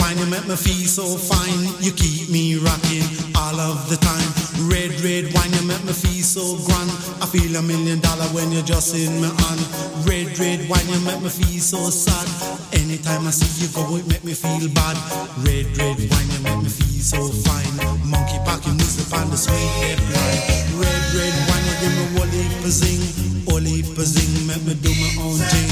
Wine, 0.00 0.18
you 0.18 0.26
make 0.26 0.46
me 0.46 0.56
feel 0.56 0.86
so 0.86 1.04
fine. 1.16 1.68
You 1.80 1.92
keep 1.92 2.28
me 2.30 2.56
rocking 2.56 3.04
all 3.36 3.58
of 3.58 3.88
the 3.88 3.96
time. 3.96 4.30
Red, 4.70 4.94
red 5.00 5.32
wine, 5.34 5.52
you 5.52 5.64
make 5.66 5.82
me 5.84 5.92
feel 5.92 6.22
so 6.22 6.56
grand. 6.64 6.90
I 7.20 7.26
feel 7.26 7.56
a 7.56 7.62
million 7.62 8.00
dollar 8.00 8.26
when 8.32 8.52
you're 8.52 8.66
just 8.66 8.94
in 8.94 9.20
my 9.20 9.28
hand. 9.28 9.62
Red, 10.06 10.38
red 10.38 10.68
wine, 10.68 10.88
you 10.88 11.00
make 11.04 11.22
me 11.22 11.28
feel 11.28 11.60
so 11.60 11.90
sad. 11.90 12.26
Anytime 12.72 13.26
I 13.26 13.30
see 13.30 13.64
you 13.64 13.68
go, 13.74 13.96
it 13.96 14.06
make 14.06 14.24
me 14.24 14.34
feel 14.34 14.68
bad. 14.72 14.96
Red, 15.44 15.66
red 15.76 15.98
wine, 15.98 16.30
you 16.30 16.40
make 16.44 16.62
me 16.64 16.70
feel 16.70 17.02
so 17.02 17.20
fine. 17.42 17.72
Monkey 18.06 18.38
packing 18.44 18.76
music 18.76 19.08
on 19.12 19.30
the 19.30 19.36
sweet 19.36 19.72
red 19.82 20.00
line. 20.14 20.40
Red, 20.78 21.02
red 21.16 21.34
wine, 21.48 21.64
you 21.68 21.76
give 21.82 21.94
me 21.98 22.04
whole 22.16 22.32
heap 22.32 22.64
of 22.64 22.72
zing. 22.72 23.02
Whole 23.48 23.60
heap 23.60 23.98
of 23.98 24.06
zing, 24.06 24.46
make 24.46 24.62
me 24.64 24.74
do 24.78 24.90
my 24.90 25.10
own 25.22 25.38
thing. 25.50 25.68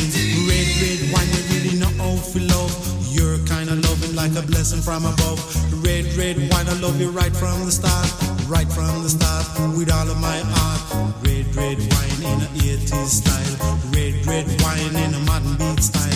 Red, 0.48 0.68
red 0.82 0.99
a 4.40 4.46
blessing 4.46 4.80
from 4.80 5.04
above. 5.04 5.38
Red, 5.84 6.04
red 6.16 6.36
wine, 6.36 6.68
I 6.68 6.74
love 6.80 7.00
you 7.00 7.10
right 7.10 7.34
from 7.34 7.64
the 7.64 7.72
start. 7.72 8.08
Right 8.48 8.70
from 8.70 9.02
the 9.02 9.08
start, 9.08 9.46
with 9.76 9.90
all 9.90 10.08
of 10.08 10.20
my 10.20 10.38
heart. 10.44 11.14
Red, 11.22 11.46
red 11.54 11.78
wine 11.78 12.22
in 12.32 12.38
a 12.42 12.50
80s 12.76 13.08
style. 13.20 13.56
Red, 13.92 14.26
red 14.26 14.46
wine 14.62 14.96
in 14.96 15.14
a 15.14 15.20
modern 15.20 15.56
beat 15.56 15.82
style. 15.82 16.09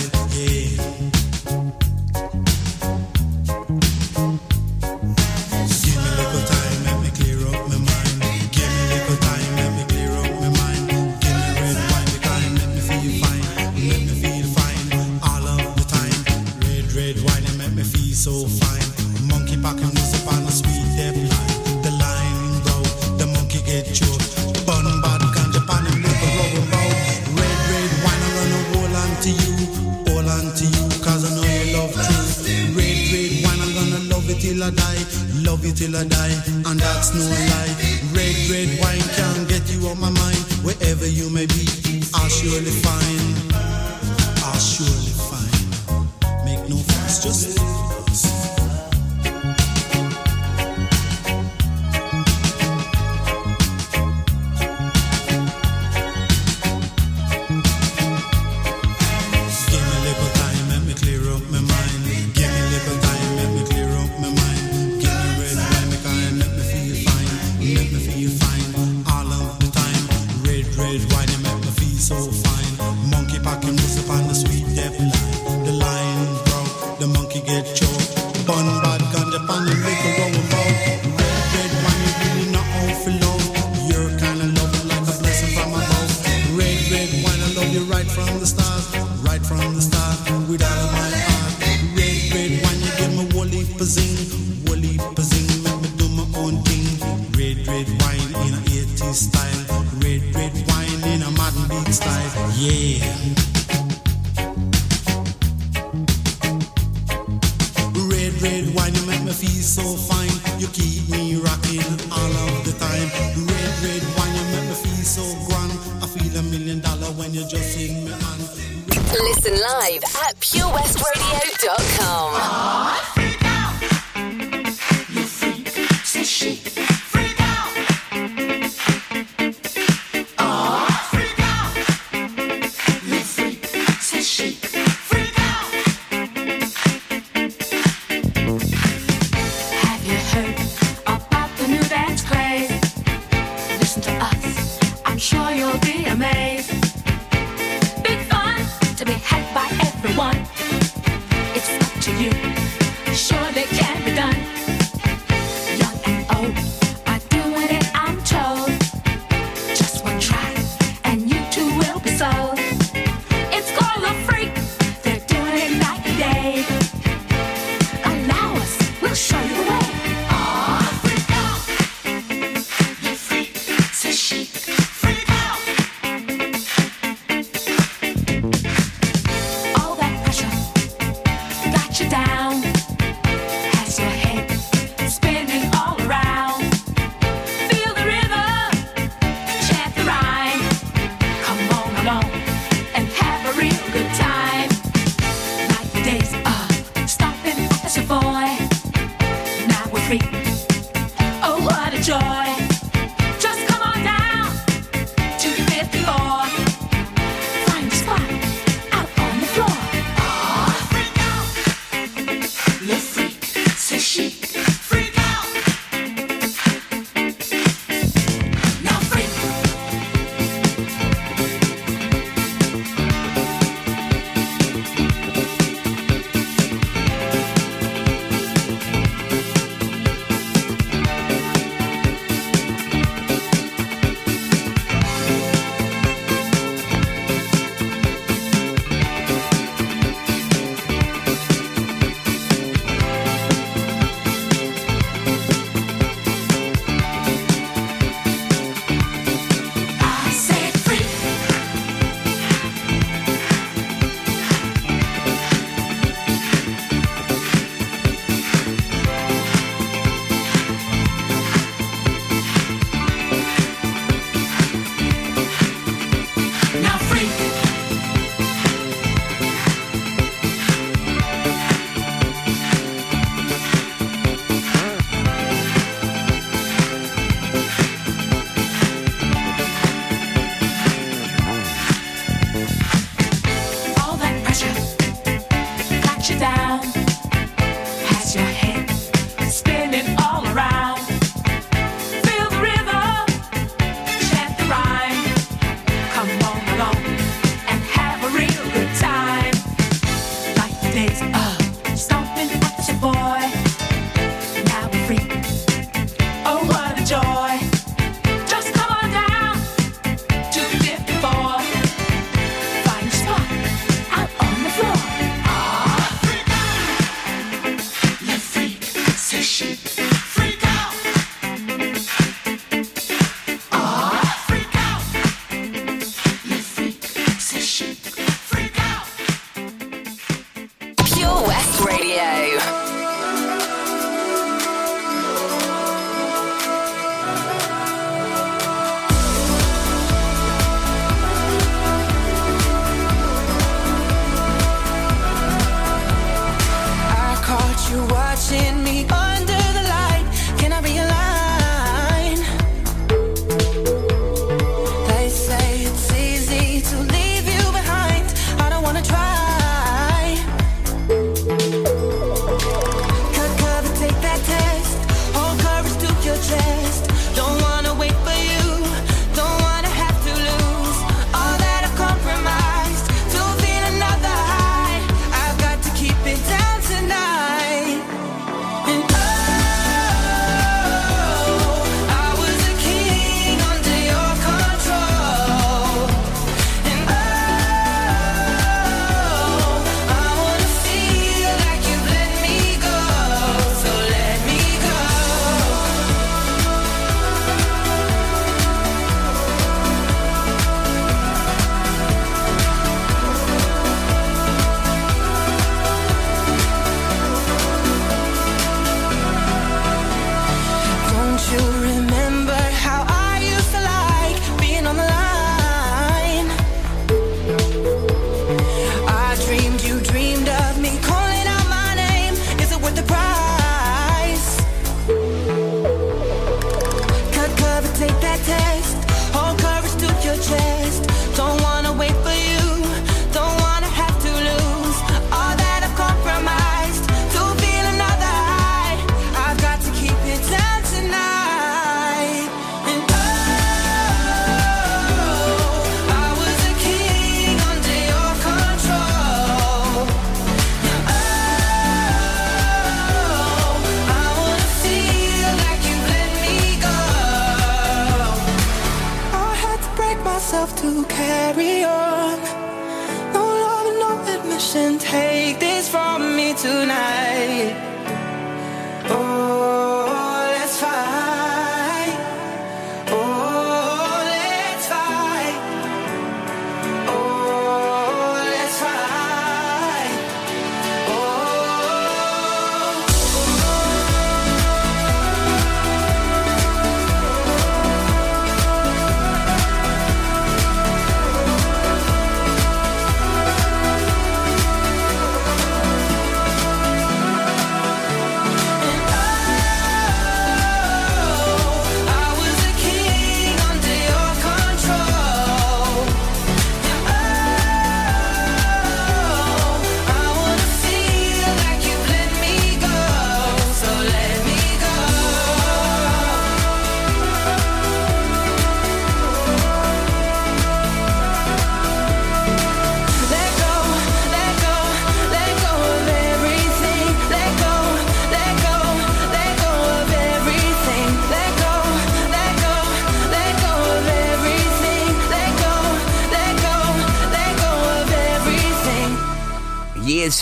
Till 35.75 35.95
I 35.95 36.05
die, 36.05 36.35
and 36.65 36.79
that's 36.79 37.13
no 37.13 37.21
lie. 37.21 37.75
Red, 38.15 38.35
red 38.49 38.69
wine 38.79 39.03
can't 39.19 39.47
get 39.49 39.63
you 39.71 39.87
on 39.87 39.99
my 39.99 40.09
mind. 40.09 40.37
Wherever 40.63 41.05
you 41.05 41.29
may 41.29 41.45
be, 41.45 41.67
I'll 42.13 42.29
surely 42.29 42.71
find. 42.71 43.53
I'll 44.47 44.59
surely 44.59 45.13
find. 45.29 46.45
Make 46.45 46.69
no 46.69 46.77
fuss, 46.77 47.23
just 47.23 47.64
red 70.77 71.01
wine, 71.13 71.29
you 71.29 71.39
make 71.39 71.61
me 71.63 71.71
feel 71.79 71.97
so 71.97 72.15
fine. 72.15 73.09
Monkey 73.09 73.39
packing, 73.39 73.69
him 73.69 73.75
wrist 73.77 74.03
upon 74.03 74.27
the 74.27 74.35
sweet 74.35 74.64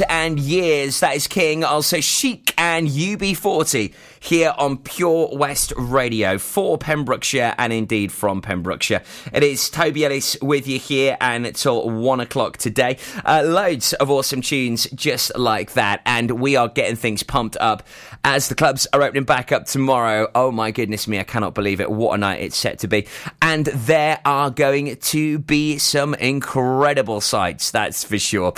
And 0.02 0.40
years. 0.40 1.02
That 1.02 1.16
is 1.16 1.28
King, 1.28 1.64
also 1.64 2.00
Chic 2.00 2.54
and 2.58 2.88
UB40 2.88 3.94
here 4.20 4.54
on 4.58 4.78
Pure 4.78 5.30
West 5.34 5.74
Radio 5.78 6.38
for 6.38 6.78
Pembrokeshire 6.78 7.54
and 7.58 7.74
indeed 7.74 8.12
from 8.12 8.42
Pembrokeshire. 8.42 9.04
It 9.34 9.44
is 9.44 9.70
Toby 9.70 10.06
Ellis 10.06 10.38
with 10.42 10.68
you 10.68 10.80
here 10.80 11.18
and 11.20 11.46
until 11.46 11.90
one 11.90 12.22
o'clock 12.22 12.58
today. 12.58 12.98
Uh, 13.26 13.44
loads 13.46 13.94
of 13.94 14.10
awesome 14.10 14.42
tunes 14.42 14.88
just 14.96 15.38
like 15.38 15.74
that, 15.74 16.02
and 16.06 16.32
we 16.32 16.56
are 16.56 16.70
getting 16.70 16.96
things 16.96 17.22
pumped 17.22 17.58
up 17.58 17.84
as 18.24 18.48
the 18.48 18.56
clubs 18.56 18.88
are 18.94 19.02
opening 19.02 19.26
back 19.26 19.52
up 19.52 19.66
tomorrow. 19.66 20.30
Oh 20.34 20.52
my 20.52 20.72
goodness 20.72 21.08
me, 21.08 21.20
I 21.20 21.24
cannot 21.24 21.54
believe 21.54 21.82
it. 21.82 21.92
What 21.92 22.16
a 22.16 22.18
night 22.18 22.42
it's 22.42 22.58
set 22.58 22.80
to 22.80 22.88
be. 22.88 23.08
And 23.42 23.66
there 23.66 24.20
are 24.26 24.50
going 24.50 24.96
to 24.96 25.40
be 25.40 25.78
some 25.78 26.14
incredible 26.16 27.22
sights, 27.22 27.72
that's 27.72 28.04
for 28.04 28.18
sure. 28.18 28.54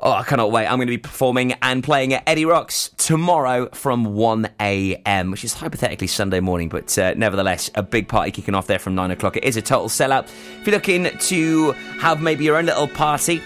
Oh, 0.00 0.10
I 0.10 0.22
cannot 0.24 0.50
wait. 0.50 0.66
I'm 0.66 0.76
going 0.76 0.88
to 0.88 0.92
be 0.92 0.98
performing 0.98 1.52
and 1.62 1.82
playing 1.82 2.12
at 2.12 2.24
Eddie 2.26 2.44
Rocks 2.44 2.90
tomorrow 2.96 3.68
from 3.72 4.06
1am, 4.06 5.30
which 5.30 5.44
is 5.44 5.54
hypothetically 5.54 6.08
Sunday 6.08 6.40
morning, 6.40 6.68
but 6.68 6.98
uh, 6.98 7.14
nevertheless, 7.16 7.70
a 7.74 7.82
big 7.82 8.08
party 8.08 8.30
kicking 8.30 8.54
off 8.54 8.66
there 8.66 8.78
from 8.78 8.94
9 8.94 9.12
o'clock. 9.12 9.36
It 9.36 9.44
is 9.44 9.56
a 9.56 9.62
total 9.62 9.88
sellout. 9.88 10.24
If 10.60 10.66
you're 10.66 10.74
looking 10.74 11.16
to 11.16 11.72
have 12.00 12.20
maybe 12.20 12.44
your 12.44 12.56
own 12.56 12.66
little 12.66 12.88
party, 12.88 13.40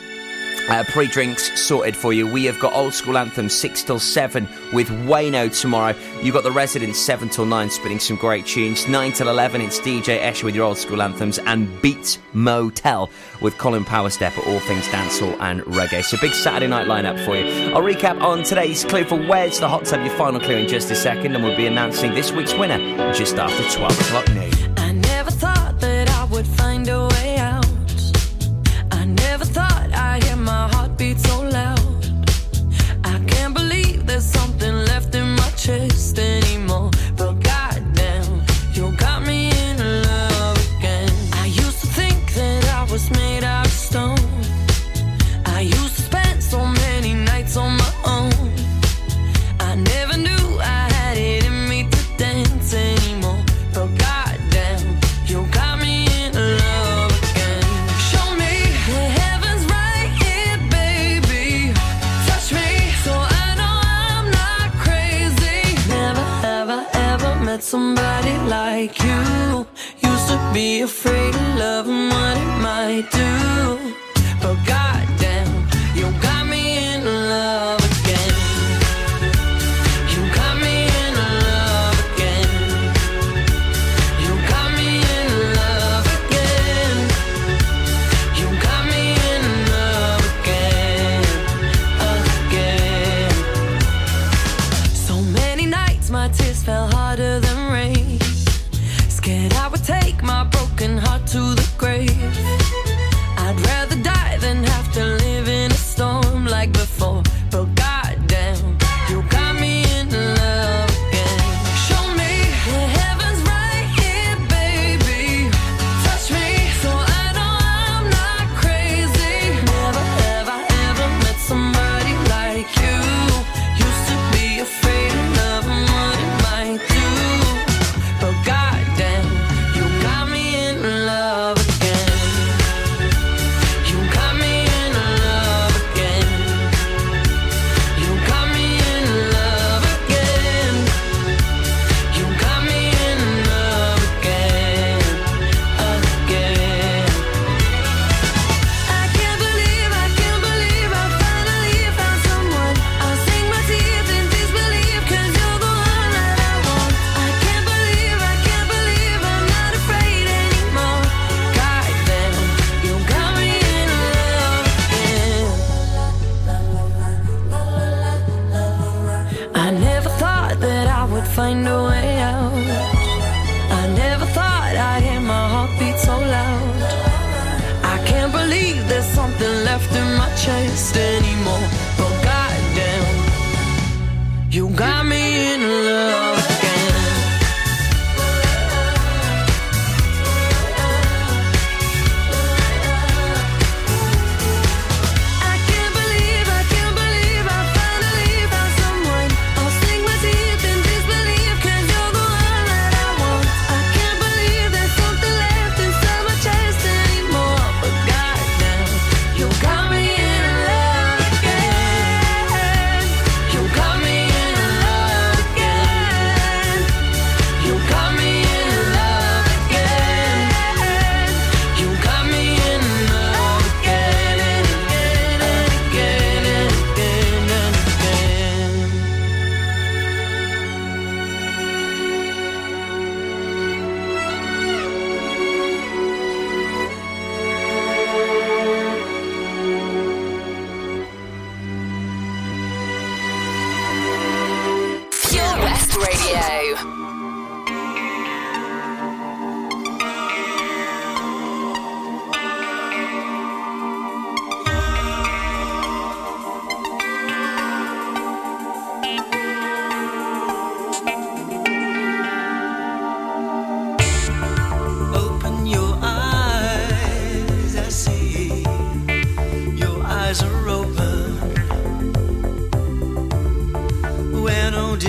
uh, 0.69 0.85
pre 0.89 1.07
drinks 1.07 1.61
sorted 1.61 1.97
for 1.97 2.13
you. 2.13 2.27
We 2.27 2.45
have 2.45 2.59
got 2.61 2.75
old 2.75 2.95
school 2.95 3.19
anthems 3.19 3.55
6 3.55 3.83
till 3.85 3.99
7 3.99 4.49
with 4.73 4.89
Wayno 5.07 5.49
tomorrow. 5.61 5.95
You've 6.23 6.35
got 6.35 6.45
the 6.45 6.51
residents 6.51 6.99
7 6.99 7.29
till 7.29 7.47
9 7.47 7.71
spinning 7.71 7.99
some 7.99 8.17
great 8.17 8.47
tunes. 8.47 8.89
9 8.89 9.13
till 9.13 9.29
11, 9.29 9.61
it's 9.61 9.81
DJ 9.81 10.21
Escher 10.21 10.45
with 10.45 10.55
your 10.55 10.65
old 10.65 10.79
school 10.79 11.03
anthems 11.03 11.39
and 11.39 11.81
Beats 11.83 12.19
Motel 12.33 13.11
with 13.41 13.57
Colin 13.59 13.85
Powerstep 13.85 14.39
at 14.39 14.47
all 14.47 14.61
things 14.61 14.87
dancehall 14.89 15.37
and 15.41 15.63
reggae. 15.63 16.05
So 16.05 16.17
big 16.21 16.33
Saturday 16.33 16.67
night 16.67 16.87
lineup 16.87 17.25
for 17.25 17.37
you. 17.37 17.75
I'll 17.75 17.83
recap 17.83 18.21
on 18.23 18.43
today's 18.43 18.85
clue 18.85 19.05
for 19.05 19.17
Where's 19.17 19.61
the 19.61 19.69
Hot 19.69 19.85
Tub, 19.85 20.05
your 20.05 20.17
final 20.17 20.41
clue 20.41 20.57
in 20.57 20.69
just 20.69 20.91
a 20.91 20.97
second, 20.97 21.35
and 21.35 21.45
we'll 21.45 21.57
be 21.57 21.67
announcing 21.67 22.15
this 22.15 22.33
week's 22.33 22.55
winner 22.55 23.13
just 23.13 23.37
after 23.37 23.63
12 23.77 24.01
o'clock 24.01 24.29
noon. 24.31 24.78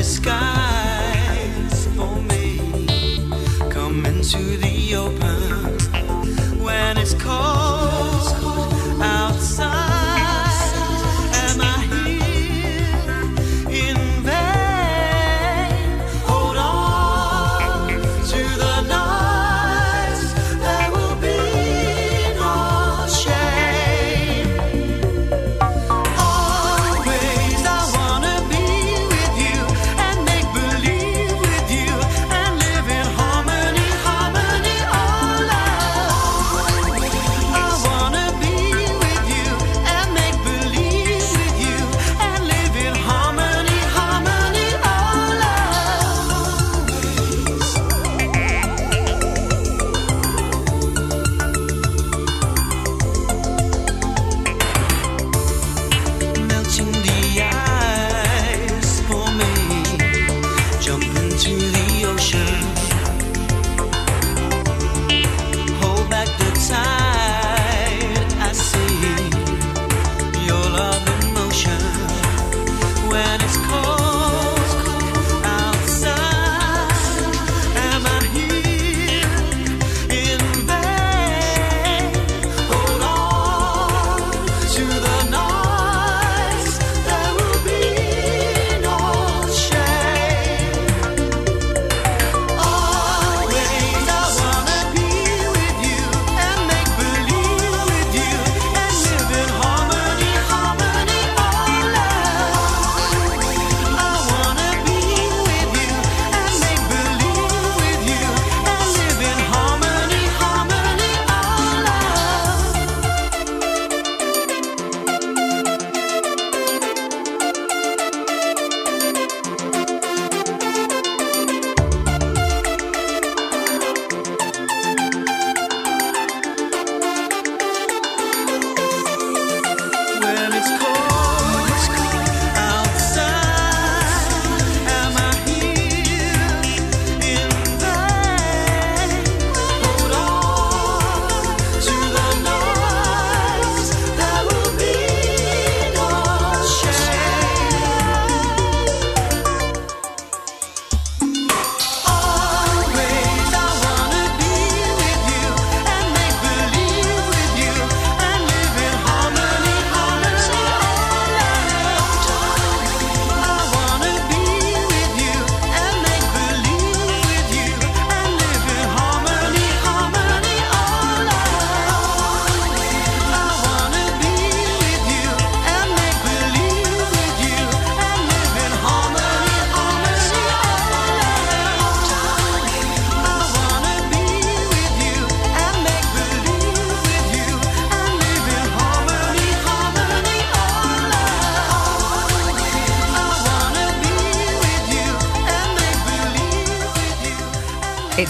Disguise 0.10 1.86
for 1.96 2.16
me. 2.24 2.58
Come 3.70 4.08
into 4.08 4.58
the 4.58 4.69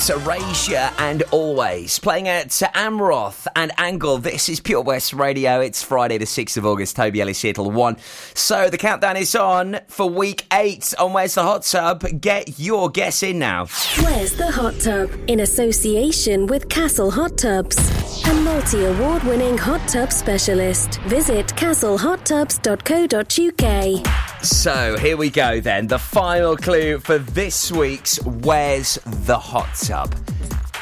Erasure 0.09 0.89
and 0.97 1.21
Always 1.31 1.99
playing 1.99 2.27
at 2.27 2.47
Amroth 2.47 3.45
and 3.55 3.71
Angle. 3.77 4.17
This 4.17 4.49
is 4.49 4.59
Pure 4.59 4.81
West 4.81 5.13
Radio. 5.13 5.61
It's 5.61 5.83
Friday, 5.83 6.17
the 6.17 6.25
6th 6.25 6.57
of 6.57 6.65
August. 6.65 6.95
Toby 6.95 7.21
Ellis 7.21 7.39
here 7.41 7.53
till 7.53 7.69
1. 7.69 7.97
So 8.33 8.69
the 8.69 8.77
countdown 8.77 9.17
is 9.17 9.35
on 9.35 9.79
for 9.87 10.09
week 10.09 10.45
8 10.51 10.95
on 10.99 11.13
Where's 11.13 11.35
the 11.35 11.43
Hot 11.43 11.63
Tub. 11.63 12.03
Get 12.19 12.59
your 12.59 12.89
guess 12.89 13.23
in 13.23 13.39
now. 13.39 13.67
Where's 14.01 14.33
the 14.33 14.51
Hot 14.51 14.77
Tub? 14.79 15.09
In 15.27 15.41
association 15.41 16.47
with 16.47 16.69
Castle 16.69 17.11
Hot 17.11 17.37
Tubs, 17.37 17.77
a 18.25 18.33
multi 18.33 18.85
award 18.85 19.23
winning 19.23 19.57
hot 19.57 19.87
tub 19.87 20.11
specialist. 20.11 20.99
Visit 21.01 21.47
castlehottubs.co.uk. 21.47 24.18
So 24.41 24.97
here 24.97 25.17
we 25.17 25.29
go 25.29 25.59
then. 25.59 25.87
The 25.87 25.99
final 25.99 26.55
clue 26.55 26.99
for 26.99 27.17
this 27.17 27.73
week's 27.73 28.23
Where's 28.23 28.95
the 29.05 29.37
Hot 29.37 29.67
Tub? 29.75 30.15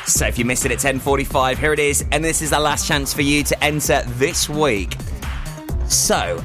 So 0.05 0.27
if 0.27 0.37
you 0.37 0.45
missed 0.45 0.65
it 0.65 0.71
at 0.71 0.79
10:45, 0.79 1.57
here 1.57 1.73
it 1.73 1.79
is, 1.79 2.05
and 2.11 2.23
this 2.23 2.43
is 2.43 2.51
the 2.51 2.59
last 2.59 2.87
chance 2.87 3.13
for 3.13 3.23
you 3.23 3.43
to 3.43 3.63
enter 3.63 4.03
this 4.05 4.47
week. 4.47 4.95
So, 5.87 6.43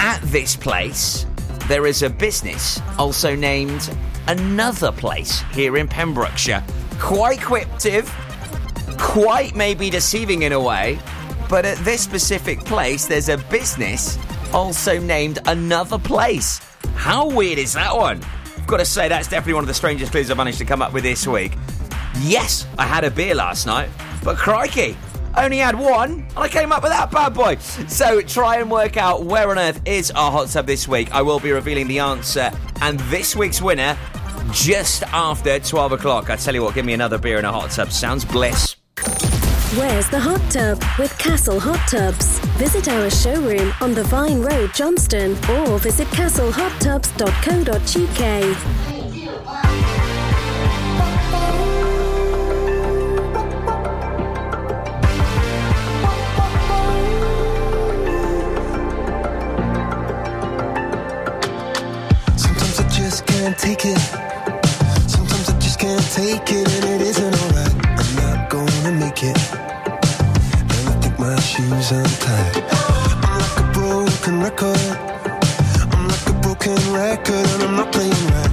at 0.00 0.20
this 0.22 0.56
place, 0.56 1.26
there 1.68 1.86
is 1.86 2.02
a 2.02 2.10
business 2.10 2.80
also 2.98 3.36
named 3.36 3.96
Another 4.26 4.90
Place 4.90 5.42
here 5.52 5.76
in 5.76 5.86
Pembrokeshire. 5.86 6.64
Quite 6.98 7.40
cryptic, 7.40 8.04
quite 8.98 9.54
maybe 9.54 9.90
deceiving 9.90 10.42
in 10.42 10.52
a 10.52 10.60
way, 10.60 10.98
but 11.48 11.64
at 11.64 11.78
this 11.78 12.00
specific 12.00 12.64
place, 12.64 13.06
there's 13.06 13.28
a 13.28 13.38
business 13.38 14.18
also 14.52 14.98
named 15.00 15.38
Another 15.46 15.98
Place. 15.98 16.60
How 16.94 17.28
weird 17.28 17.58
is 17.58 17.72
that 17.74 17.94
one? 17.96 18.20
I've 18.56 18.66
got 18.66 18.78
to 18.78 18.84
say, 18.84 19.08
that's 19.08 19.28
definitely 19.28 19.54
one 19.54 19.64
of 19.64 19.68
the 19.68 19.74
strangest 19.74 20.12
clues 20.12 20.30
I've 20.30 20.36
managed 20.36 20.58
to 20.58 20.64
come 20.64 20.82
up 20.82 20.92
with 20.92 21.02
this 21.02 21.26
week. 21.26 21.52
Yes, 22.20 22.66
I 22.78 22.86
had 22.86 23.04
a 23.04 23.10
beer 23.10 23.34
last 23.34 23.66
night, 23.66 23.88
but 24.24 24.36
crikey, 24.36 24.96
only 25.36 25.58
had 25.58 25.78
one, 25.78 26.12
and 26.12 26.38
I 26.38 26.48
came 26.48 26.72
up 26.72 26.82
with 26.82 26.92
that 26.92 27.10
bad 27.10 27.34
boy. 27.34 27.56
So 27.56 28.20
try 28.22 28.56
and 28.56 28.70
work 28.70 28.96
out 28.96 29.24
where 29.24 29.50
on 29.50 29.58
earth 29.58 29.80
is 29.84 30.10
our 30.12 30.32
hot 30.32 30.48
tub 30.48 30.66
this 30.66 30.88
week. 30.88 31.12
I 31.12 31.22
will 31.22 31.40
be 31.40 31.52
revealing 31.52 31.88
the 31.88 31.98
answer 31.98 32.50
and 32.80 32.98
this 33.00 33.36
week's 33.36 33.60
winner 33.60 33.98
just 34.52 35.02
after 35.04 35.58
12 35.58 35.92
o'clock. 35.92 36.30
I 36.30 36.36
tell 36.36 36.54
you 36.54 36.62
what, 36.62 36.74
give 36.74 36.86
me 36.86 36.94
another 36.94 37.18
beer 37.18 37.36
and 37.36 37.46
a 37.46 37.52
hot 37.52 37.70
tub. 37.70 37.92
Sounds 37.92 38.24
bliss. 38.24 38.76
Where's 39.74 40.08
the 40.08 40.20
Hot 40.20 40.40
Tub 40.50 40.80
with 40.96 41.18
Castle 41.18 41.58
Hot 41.58 41.80
Tubs? 41.88 42.38
Visit 42.56 42.86
our 42.88 43.10
showroom 43.10 43.74
on 43.80 43.94
the 43.94 44.04
Vine 44.04 44.40
Road, 44.40 44.72
Johnston, 44.72 45.32
or 45.50 45.78
visit 45.78 46.06
castlehottubs.co.uk. 46.08 48.56
Sometimes 62.38 62.80
I 62.80 62.88
just 62.88 63.26
can't 63.26 63.58
take 63.58 63.84
it. 63.84 63.98
Sometimes 65.10 65.50
I 65.50 65.58
just 65.58 65.78
can't 65.80 66.12
take 66.12 66.50
it, 66.52 66.68
and 66.72 66.84
it 66.84 67.00
isn't 67.02 67.34
alright. 67.42 67.74
I'm 67.98 68.14
not 68.16 68.48
gonna 68.48 68.92
make 68.92 69.22
it. 69.24 69.55
Shoes 71.56 71.90
untied. 71.90 72.64
I'm 73.24 73.38
like 73.38 73.56
a 73.56 73.72
broken 73.72 74.40
record. 74.42 74.76
I'm 75.92 76.06
like 76.08 76.26
a 76.28 76.32
broken 76.42 76.76
record, 76.92 77.46
and 77.54 77.62
I'm 77.62 77.76
not 77.76 77.92
playing 77.92 78.12
right. 78.12 78.45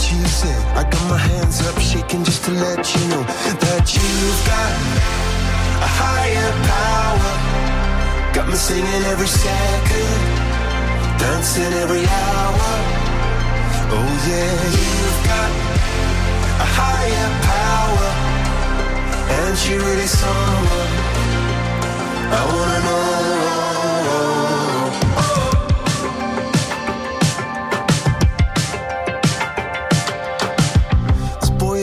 Alright, 0.00 0.12
you 0.12 0.26
said. 0.26 0.76
I 0.76 0.88
got 0.88 1.08
my 1.08 1.18
hands 1.18 1.60
up, 1.66 1.78
shaking 1.80 2.24
just 2.24 2.44
to 2.44 2.52
let 2.52 2.94
you 2.94 3.08
know 3.08 3.22
that 3.22 3.94
you've 3.94 4.46
got 4.46 4.72
a 5.82 5.90
higher 6.00 6.52
power. 6.68 8.32
Got 8.34 8.48
me 8.48 8.54
singing 8.54 9.04
every 9.12 9.26
second, 9.26 10.20
dancing 11.18 11.72
every 11.82 12.04
hour. 12.06 12.70
Oh 13.92 14.12
yeah, 14.28 14.52
you've 14.76 15.20
got 15.26 15.50
a 16.60 16.68
higher 16.78 17.30
power, 17.52 18.10
and 19.38 19.58
she 19.58 19.74
really 19.74 20.06
someone 20.06 20.90
I 22.32 22.42
wanna 22.46 22.80
know. 22.84 23.49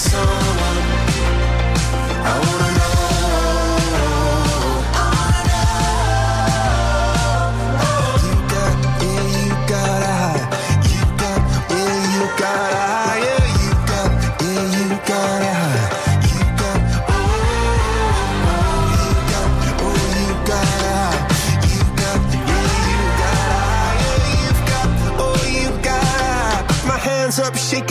Someone 0.00 0.78
I 2.24 2.40
wanna 2.46 2.78
know. 2.78 2.99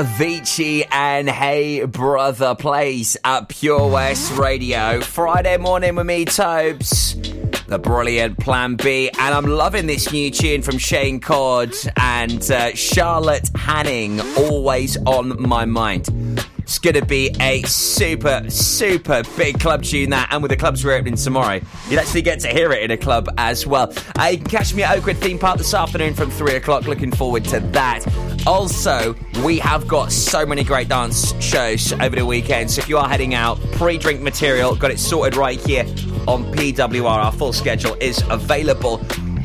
Avicii 0.00 0.86
and 0.90 1.28
Hey 1.28 1.84
Brother 1.84 2.54
plays 2.54 3.18
at 3.22 3.50
Pure 3.50 3.90
West 3.90 4.34
Radio. 4.38 5.02
Friday 5.02 5.58
morning 5.58 5.94
with 5.94 6.06
me, 6.06 6.24
Tobes. 6.24 7.16
The 7.66 7.78
brilliant 7.78 8.38
Plan 8.38 8.76
B. 8.76 9.10
And 9.10 9.34
I'm 9.34 9.44
loving 9.44 9.86
this 9.86 10.10
new 10.10 10.30
tune 10.30 10.62
from 10.62 10.78
Shane 10.78 11.20
Codd 11.20 11.74
and 11.98 12.50
uh, 12.50 12.74
Charlotte 12.74 13.50
Haining, 13.54 14.22
always 14.38 14.96
on 15.04 15.38
my 15.38 15.66
mind. 15.66 16.08
It's 16.70 16.78
going 16.78 16.94
to 16.94 17.04
be 17.04 17.34
a 17.40 17.62
super, 17.64 18.48
super 18.48 19.24
big 19.36 19.58
club 19.58 19.82
tune 19.82 20.10
that, 20.10 20.28
and 20.30 20.40
with 20.40 20.52
the 20.52 20.56
clubs 20.56 20.84
reopening 20.84 21.16
tomorrow, 21.16 21.58
you'll 21.88 21.98
actually 21.98 22.22
get 22.22 22.38
to 22.42 22.48
hear 22.48 22.70
it 22.70 22.84
in 22.84 22.92
a 22.92 22.96
club 22.96 23.28
as 23.38 23.66
well. 23.66 23.92
Uh, 24.16 24.26
you 24.26 24.38
can 24.38 24.46
catch 24.46 24.72
me 24.72 24.84
at 24.84 24.96
Oakwood 24.96 25.16
Theme 25.16 25.36
Park 25.36 25.58
this 25.58 25.74
afternoon 25.74 26.14
from 26.14 26.30
3 26.30 26.54
o'clock. 26.54 26.86
Looking 26.86 27.10
forward 27.10 27.44
to 27.46 27.58
that. 27.58 28.06
Also, 28.46 29.16
we 29.44 29.58
have 29.58 29.88
got 29.88 30.12
so 30.12 30.46
many 30.46 30.62
great 30.62 30.88
dance 30.88 31.34
shows 31.42 31.92
over 31.94 32.14
the 32.14 32.24
weekend, 32.24 32.70
so 32.70 32.82
if 32.82 32.88
you 32.88 32.98
are 32.98 33.08
heading 33.08 33.34
out, 33.34 33.60
pre 33.72 33.98
drink 33.98 34.20
material, 34.20 34.76
got 34.76 34.92
it 34.92 35.00
sorted 35.00 35.34
right 35.34 35.60
here 35.66 35.82
on 36.28 36.44
PWR. 36.54 37.04
Our 37.04 37.32
full 37.32 37.52
schedule 37.52 37.96
is 38.00 38.22
available 38.30 38.98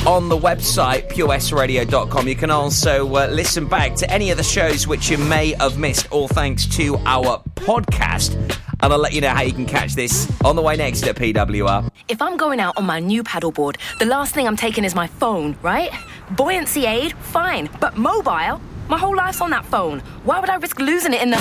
on 0.06 0.30
the 0.30 0.38
website 0.38 1.10
purewestradio.com. 1.10 2.28
You 2.28 2.36
can 2.36 2.51
also 2.51 3.08
uh, 3.16 3.28
listen 3.28 3.68
back 3.68 3.95
to 3.95 4.12
any 4.12 4.30
of 4.30 4.38
the 4.38 4.43
shows 4.43 4.88
which 4.88 5.10
you 5.10 5.18
may 5.18 5.53
have 5.53 5.78
missed, 5.80 6.12
all 6.12 6.28
thanks 6.28 6.66
to 6.78 6.97
our 7.06 7.41
podcast. 7.56 8.36
And 8.82 8.93
I'll 8.93 8.99
let 8.99 9.14
you 9.14 9.22
know 9.22 9.30
how 9.30 9.41
you 9.41 9.53
can 9.53 9.66
catch 9.66 9.95
this 9.95 10.32
on 10.43 10.56
the 10.56 10.62
way 10.62 10.76
next 10.76 11.03
at 11.08 11.16
PWR. 11.16 11.89
If 12.08 12.22
I'm 12.22 12.38
going 12.38 12.60
out 12.60 12.78
on 12.78 12.86
my 12.86 12.99
new 12.99 13.24
paddleboard, 13.24 13.78
the 13.99 14.06
last 14.06 14.36
thing 14.36 14.45
I'm 14.47 14.58
taking 14.58 14.84
is 14.84 14.93
my 14.93 15.08
phone, 15.08 15.58
right? 15.62 15.91
Buoyancy 16.32 16.86
aid, 16.86 17.14
fine. 17.14 17.70
But 17.80 17.97
mobile? 17.97 18.62
My 18.88 18.97
whole 18.99 19.16
life's 19.16 19.41
on 19.41 19.49
that 19.51 19.66
phone. 19.66 20.01
Why 20.24 20.39
would 20.39 20.49
I 20.49 20.56
risk 20.58 20.80
losing 20.80 21.14
it 21.14 21.22
in 21.22 21.32
the. 21.32 21.38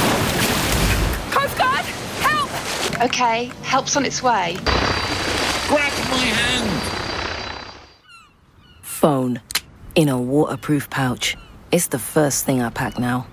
Coast 1.31 1.59
Guard, 1.59 1.85
help! 2.25 3.03
Okay, 3.03 3.51
help's 3.62 3.97
on 3.97 4.07
its 4.07 4.23
way. 4.23 4.57
Grab 5.69 5.93
my 6.11 6.17
hand! 6.17 7.01
Phone. 9.05 9.43
In 9.97 10.09
a 10.09 10.19
waterproof 10.19 10.89
pouch. 10.89 11.37
It's 11.71 11.89
the 11.89 11.99
first 11.99 12.47
thing 12.47 12.63
I 12.63 12.71
pack 12.71 12.99
now. 12.99 13.27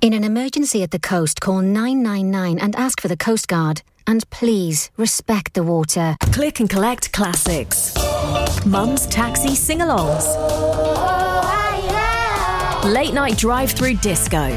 In 0.00 0.12
an 0.12 0.22
emergency 0.22 0.84
at 0.84 0.92
the 0.92 1.00
coast, 1.00 1.40
call 1.40 1.60
999 1.60 2.60
and 2.60 2.76
ask 2.76 3.00
for 3.00 3.08
the 3.08 3.16
Coast 3.16 3.48
Guard. 3.48 3.82
And 4.06 4.30
please 4.30 4.92
respect 4.96 5.54
the 5.54 5.64
water. 5.64 6.16
Click 6.30 6.60
and 6.60 6.70
collect 6.70 7.12
classics. 7.12 7.96
Mum's 8.64 9.08
taxi 9.08 9.56
sing 9.56 9.80
alongs. 9.80 10.24
Late 12.84 13.12
night 13.12 13.36
drive 13.36 13.72
through 13.72 13.94
disco. 13.94 14.50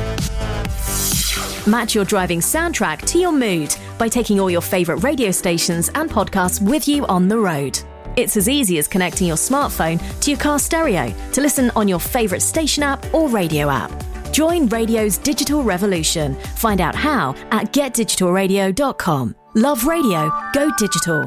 Match 1.65 1.95
your 1.95 2.05
driving 2.05 2.39
soundtrack 2.39 3.03
to 3.07 3.17
your 3.17 3.31
mood 3.31 3.75
by 3.97 4.09
taking 4.09 4.39
all 4.39 4.51
your 4.51 4.61
favourite 4.61 5.01
radio 5.01 5.31
stations 5.31 5.89
and 5.95 6.07
podcasts 6.07 6.61
with 6.61 6.87
you 6.87 7.03
on 7.07 7.29
the 7.29 7.39
road. 7.39 7.79
It's 8.15 8.37
as 8.37 8.47
easy 8.49 8.77
as 8.77 8.87
connecting 8.87 9.27
your 9.27 9.37
smartphone 9.37 9.99
to 10.21 10.31
your 10.31 10.39
car 10.39 10.59
stereo 10.59 11.13
to 11.33 11.41
listen 11.41 11.71
on 11.75 11.87
your 11.87 11.99
favourite 11.99 12.41
station 12.41 12.83
app 12.83 13.13
or 13.13 13.29
radio 13.29 13.69
app. 13.69 13.91
Join 14.31 14.67
radio's 14.67 15.17
digital 15.17 15.63
revolution. 15.63 16.35
Find 16.55 16.81
out 16.81 16.95
how 16.95 17.35
at 17.51 17.71
getdigitalradio.com. 17.73 19.35
Love 19.55 19.83
radio, 19.83 20.31
go 20.53 20.71
digital. 20.77 21.21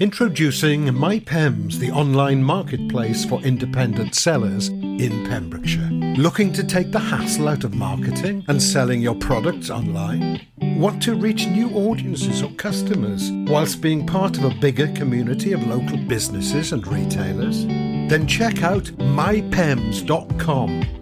Introducing 0.00 0.86
MyPems, 0.86 1.76
the 1.76 1.92
online 1.92 2.42
marketplace 2.42 3.24
for 3.24 3.40
independent 3.42 4.16
sellers 4.16 4.66
in 4.66 5.24
Pembrokeshire. 5.28 5.88
Looking 6.16 6.52
to 6.54 6.64
take 6.64 6.90
the 6.90 6.98
hassle 6.98 7.46
out 7.46 7.62
of 7.62 7.72
marketing 7.72 8.44
and 8.48 8.60
selling 8.60 9.00
your 9.00 9.14
products 9.14 9.70
online? 9.70 10.44
Want 10.60 11.00
to 11.04 11.14
reach 11.14 11.46
new 11.46 11.70
audiences 11.70 12.42
or 12.42 12.50
customers 12.54 13.30
whilst 13.30 13.80
being 13.80 14.08
part 14.08 14.38
of 14.38 14.44
a 14.44 14.54
bigger 14.56 14.88
community 14.88 15.52
of 15.52 15.64
local 15.64 15.98
businesses 15.98 16.72
and 16.72 16.84
retailers? 16.84 17.64
Then 17.64 18.26
check 18.26 18.64
out 18.64 18.86
mypems.com. 18.98 21.01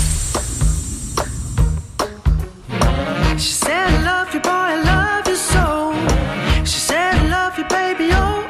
She 3.37 3.53
said, 3.53 3.87
I 3.87 4.03
love 4.03 4.33
you, 4.33 4.39
boy, 4.41 4.49
I 4.49 4.75
love 4.83 5.27
you 5.27 5.35
so. 5.35 5.93
She 6.63 6.79
said, 6.79 7.15
I 7.15 7.27
love 7.29 7.57
you, 7.57 7.63
baby, 7.65 8.09
oh, 8.13 8.47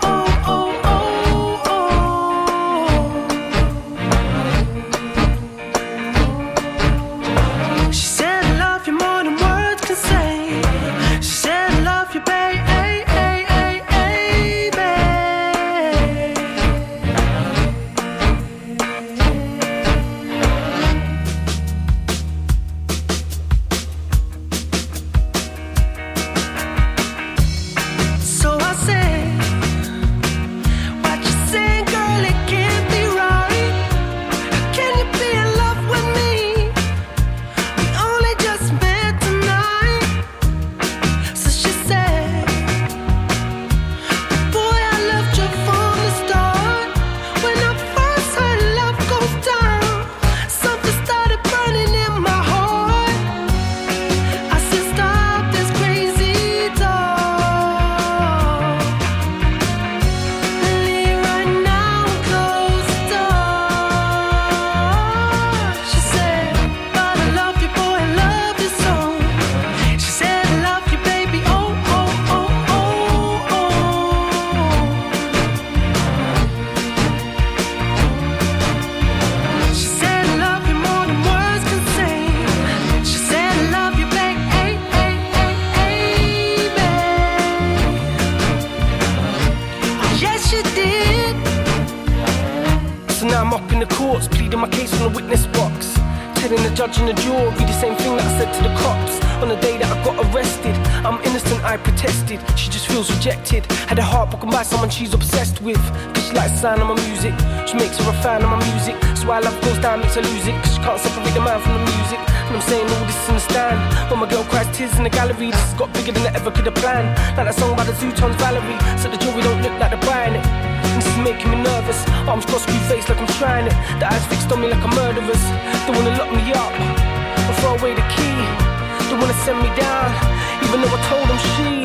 Even 130.72 130.84
though 130.84 130.96
I 130.96 131.02
told 131.10 131.28
him 131.28 131.38
she 131.38 131.81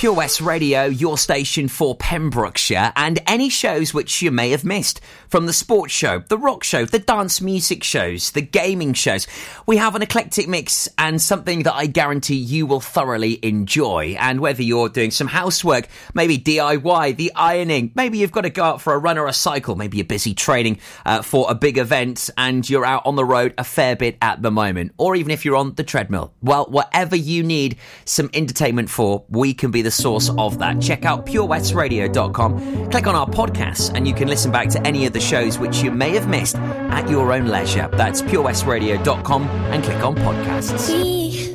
Pure 0.00 0.14
West 0.14 0.40
Radio, 0.40 0.86
your 0.86 1.18
station 1.18 1.68
for 1.68 1.94
Pembrokeshire, 1.94 2.90
and 2.96 3.18
any 3.26 3.50
shows 3.50 3.92
which 3.92 4.22
you 4.22 4.30
may 4.30 4.48
have 4.48 4.64
missed 4.64 4.98
from 5.28 5.44
the 5.44 5.52
sports 5.52 5.92
show, 5.92 6.20
the 6.28 6.38
rock 6.38 6.64
show, 6.64 6.86
the 6.86 6.98
dance 6.98 7.42
music 7.42 7.84
shows, 7.84 8.30
the 8.30 8.40
gaming 8.40 8.94
shows. 8.94 9.26
We 9.66 9.76
have 9.76 9.94
an 9.94 10.00
eclectic 10.00 10.48
mix 10.48 10.88
and 10.96 11.20
something 11.20 11.64
that 11.64 11.74
I 11.74 11.84
guarantee 11.84 12.36
you 12.36 12.64
will 12.64 12.80
thoroughly 12.80 13.38
enjoy. 13.42 14.16
And 14.18 14.40
whether 14.40 14.62
you're 14.62 14.88
doing 14.88 15.10
some 15.10 15.26
housework, 15.26 15.86
maybe 16.14 16.38
DIY, 16.38 17.16
the 17.16 17.30
ironing, 17.36 17.92
maybe 17.94 18.16
you've 18.16 18.32
got 18.32 18.42
to 18.42 18.50
go 18.50 18.64
out 18.64 18.80
for 18.80 18.94
a 18.94 18.98
run 18.98 19.18
or 19.18 19.26
a 19.26 19.34
cycle, 19.34 19.76
maybe 19.76 19.98
you're 19.98 20.06
busy 20.06 20.32
training 20.32 20.80
uh, 21.04 21.20
for 21.20 21.44
a 21.50 21.54
big 21.54 21.76
event 21.76 22.30
and 22.38 22.68
you're 22.70 22.86
out 22.86 23.04
on 23.04 23.16
the 23.16 23.24
road 23.24 23.52
a 23.58 23.64
fair 23.64 23.96
bit 23.96 24.16
at 24.22 24.40
the 24.40 24.50
moment, 24.50 24.92
or 24.96 25.14
even 25.14 25.30
if 25.30 25.44
you're 25.44 25.56
on 25.56 25.74
the 25.74 25.84
treadmill. 25.84 26.32
Well, 26.40 26.64
whatever 26.70 27.16
you 27.16 27.42
need 27.42 27.76
some 28.06 28.30
entertainment 28.32 28.88
for, 28.88 29.26
we 29.28 29.52
can 29.52 29.70
be 29.70 29.82
the 29.82 29.90
source 30.00 30.30
of 30.38 30.58
that. 30.58 30.80
Check 30.80 31.04
out 31.04 31.26
purewestradio.com, 31.26 32.90
click 32.90 33.06
on 33.06 33.14
our 33.14 33.26
podcasts, 33.26 33.92
and 33.94 34.08
you 34.08 34.14
can 34.14 34.28
listen 34.28 34.50
back 34.50 34.68
to 34.70 34.86
any 34.86 35.06
of 35.06 35.12
the 35.12 35.20
shows 35.20 35.58
which 35.58 35.82
you 35.82 35.90
may 35.90 36.10
have 36.10 36.28
missed 36.28 36.56
at 36.56 37.08
your 37.08 37.32
own 37.32 37.46
leisure. 37.46 37.88
That's 37.92 38.22
purewestradio.com 38.22 39.42
and 39.42 39.84
click 39.84 40.02
on 40.02 40.14
podcasts. 40.16 40.88
We, 40.88 41.52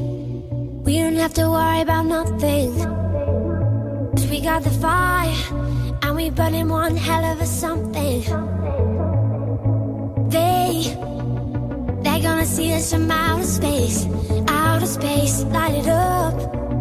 we 0.84 1.00
don't 1.00 1.16
have 1.16 1.34
to 1.36 1.50
worry 1.50 1.82
about 1.82 2.06
nothing. 2.06 2.74
Cause 4.12 4.28
we 4.30 4.40
got 4.40 4.64
the 4.64 4.70
fire, 4.70 5.36
and 6.04 6.16
we 6.16 6.30
burning 6.30 6.70
one 6.70 6.96
hell 6.96 7.26
of 7.26 7.42
a 7.42 7.46
something. 7.46 8.22
They, 10.30 10.96
they're 12.04 12.22
gonna 12.22 12.46
see 12.46 12.74
us 12.74 12.94
from 12.94 13.12
outer 13.12 13.44
space, 13.44 14.06
outer 14.48 14.86
space, 14.86 15.44
light 15.44 15.76
it 15.76 15.88
up 15.88 16.75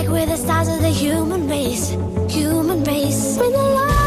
like 0.00 0.08
we're 0.08 0.26
the 0.26 0.36
stars 0.36 0.68
of 0.68 0.80
the 0.80 0.88
human 0.88 1.46
race, 1.46 1.90
human 2.32 2.82
race. 2.84 3.36
When 3.38 3.52
the 3.52 3.58
light 3.58 3.99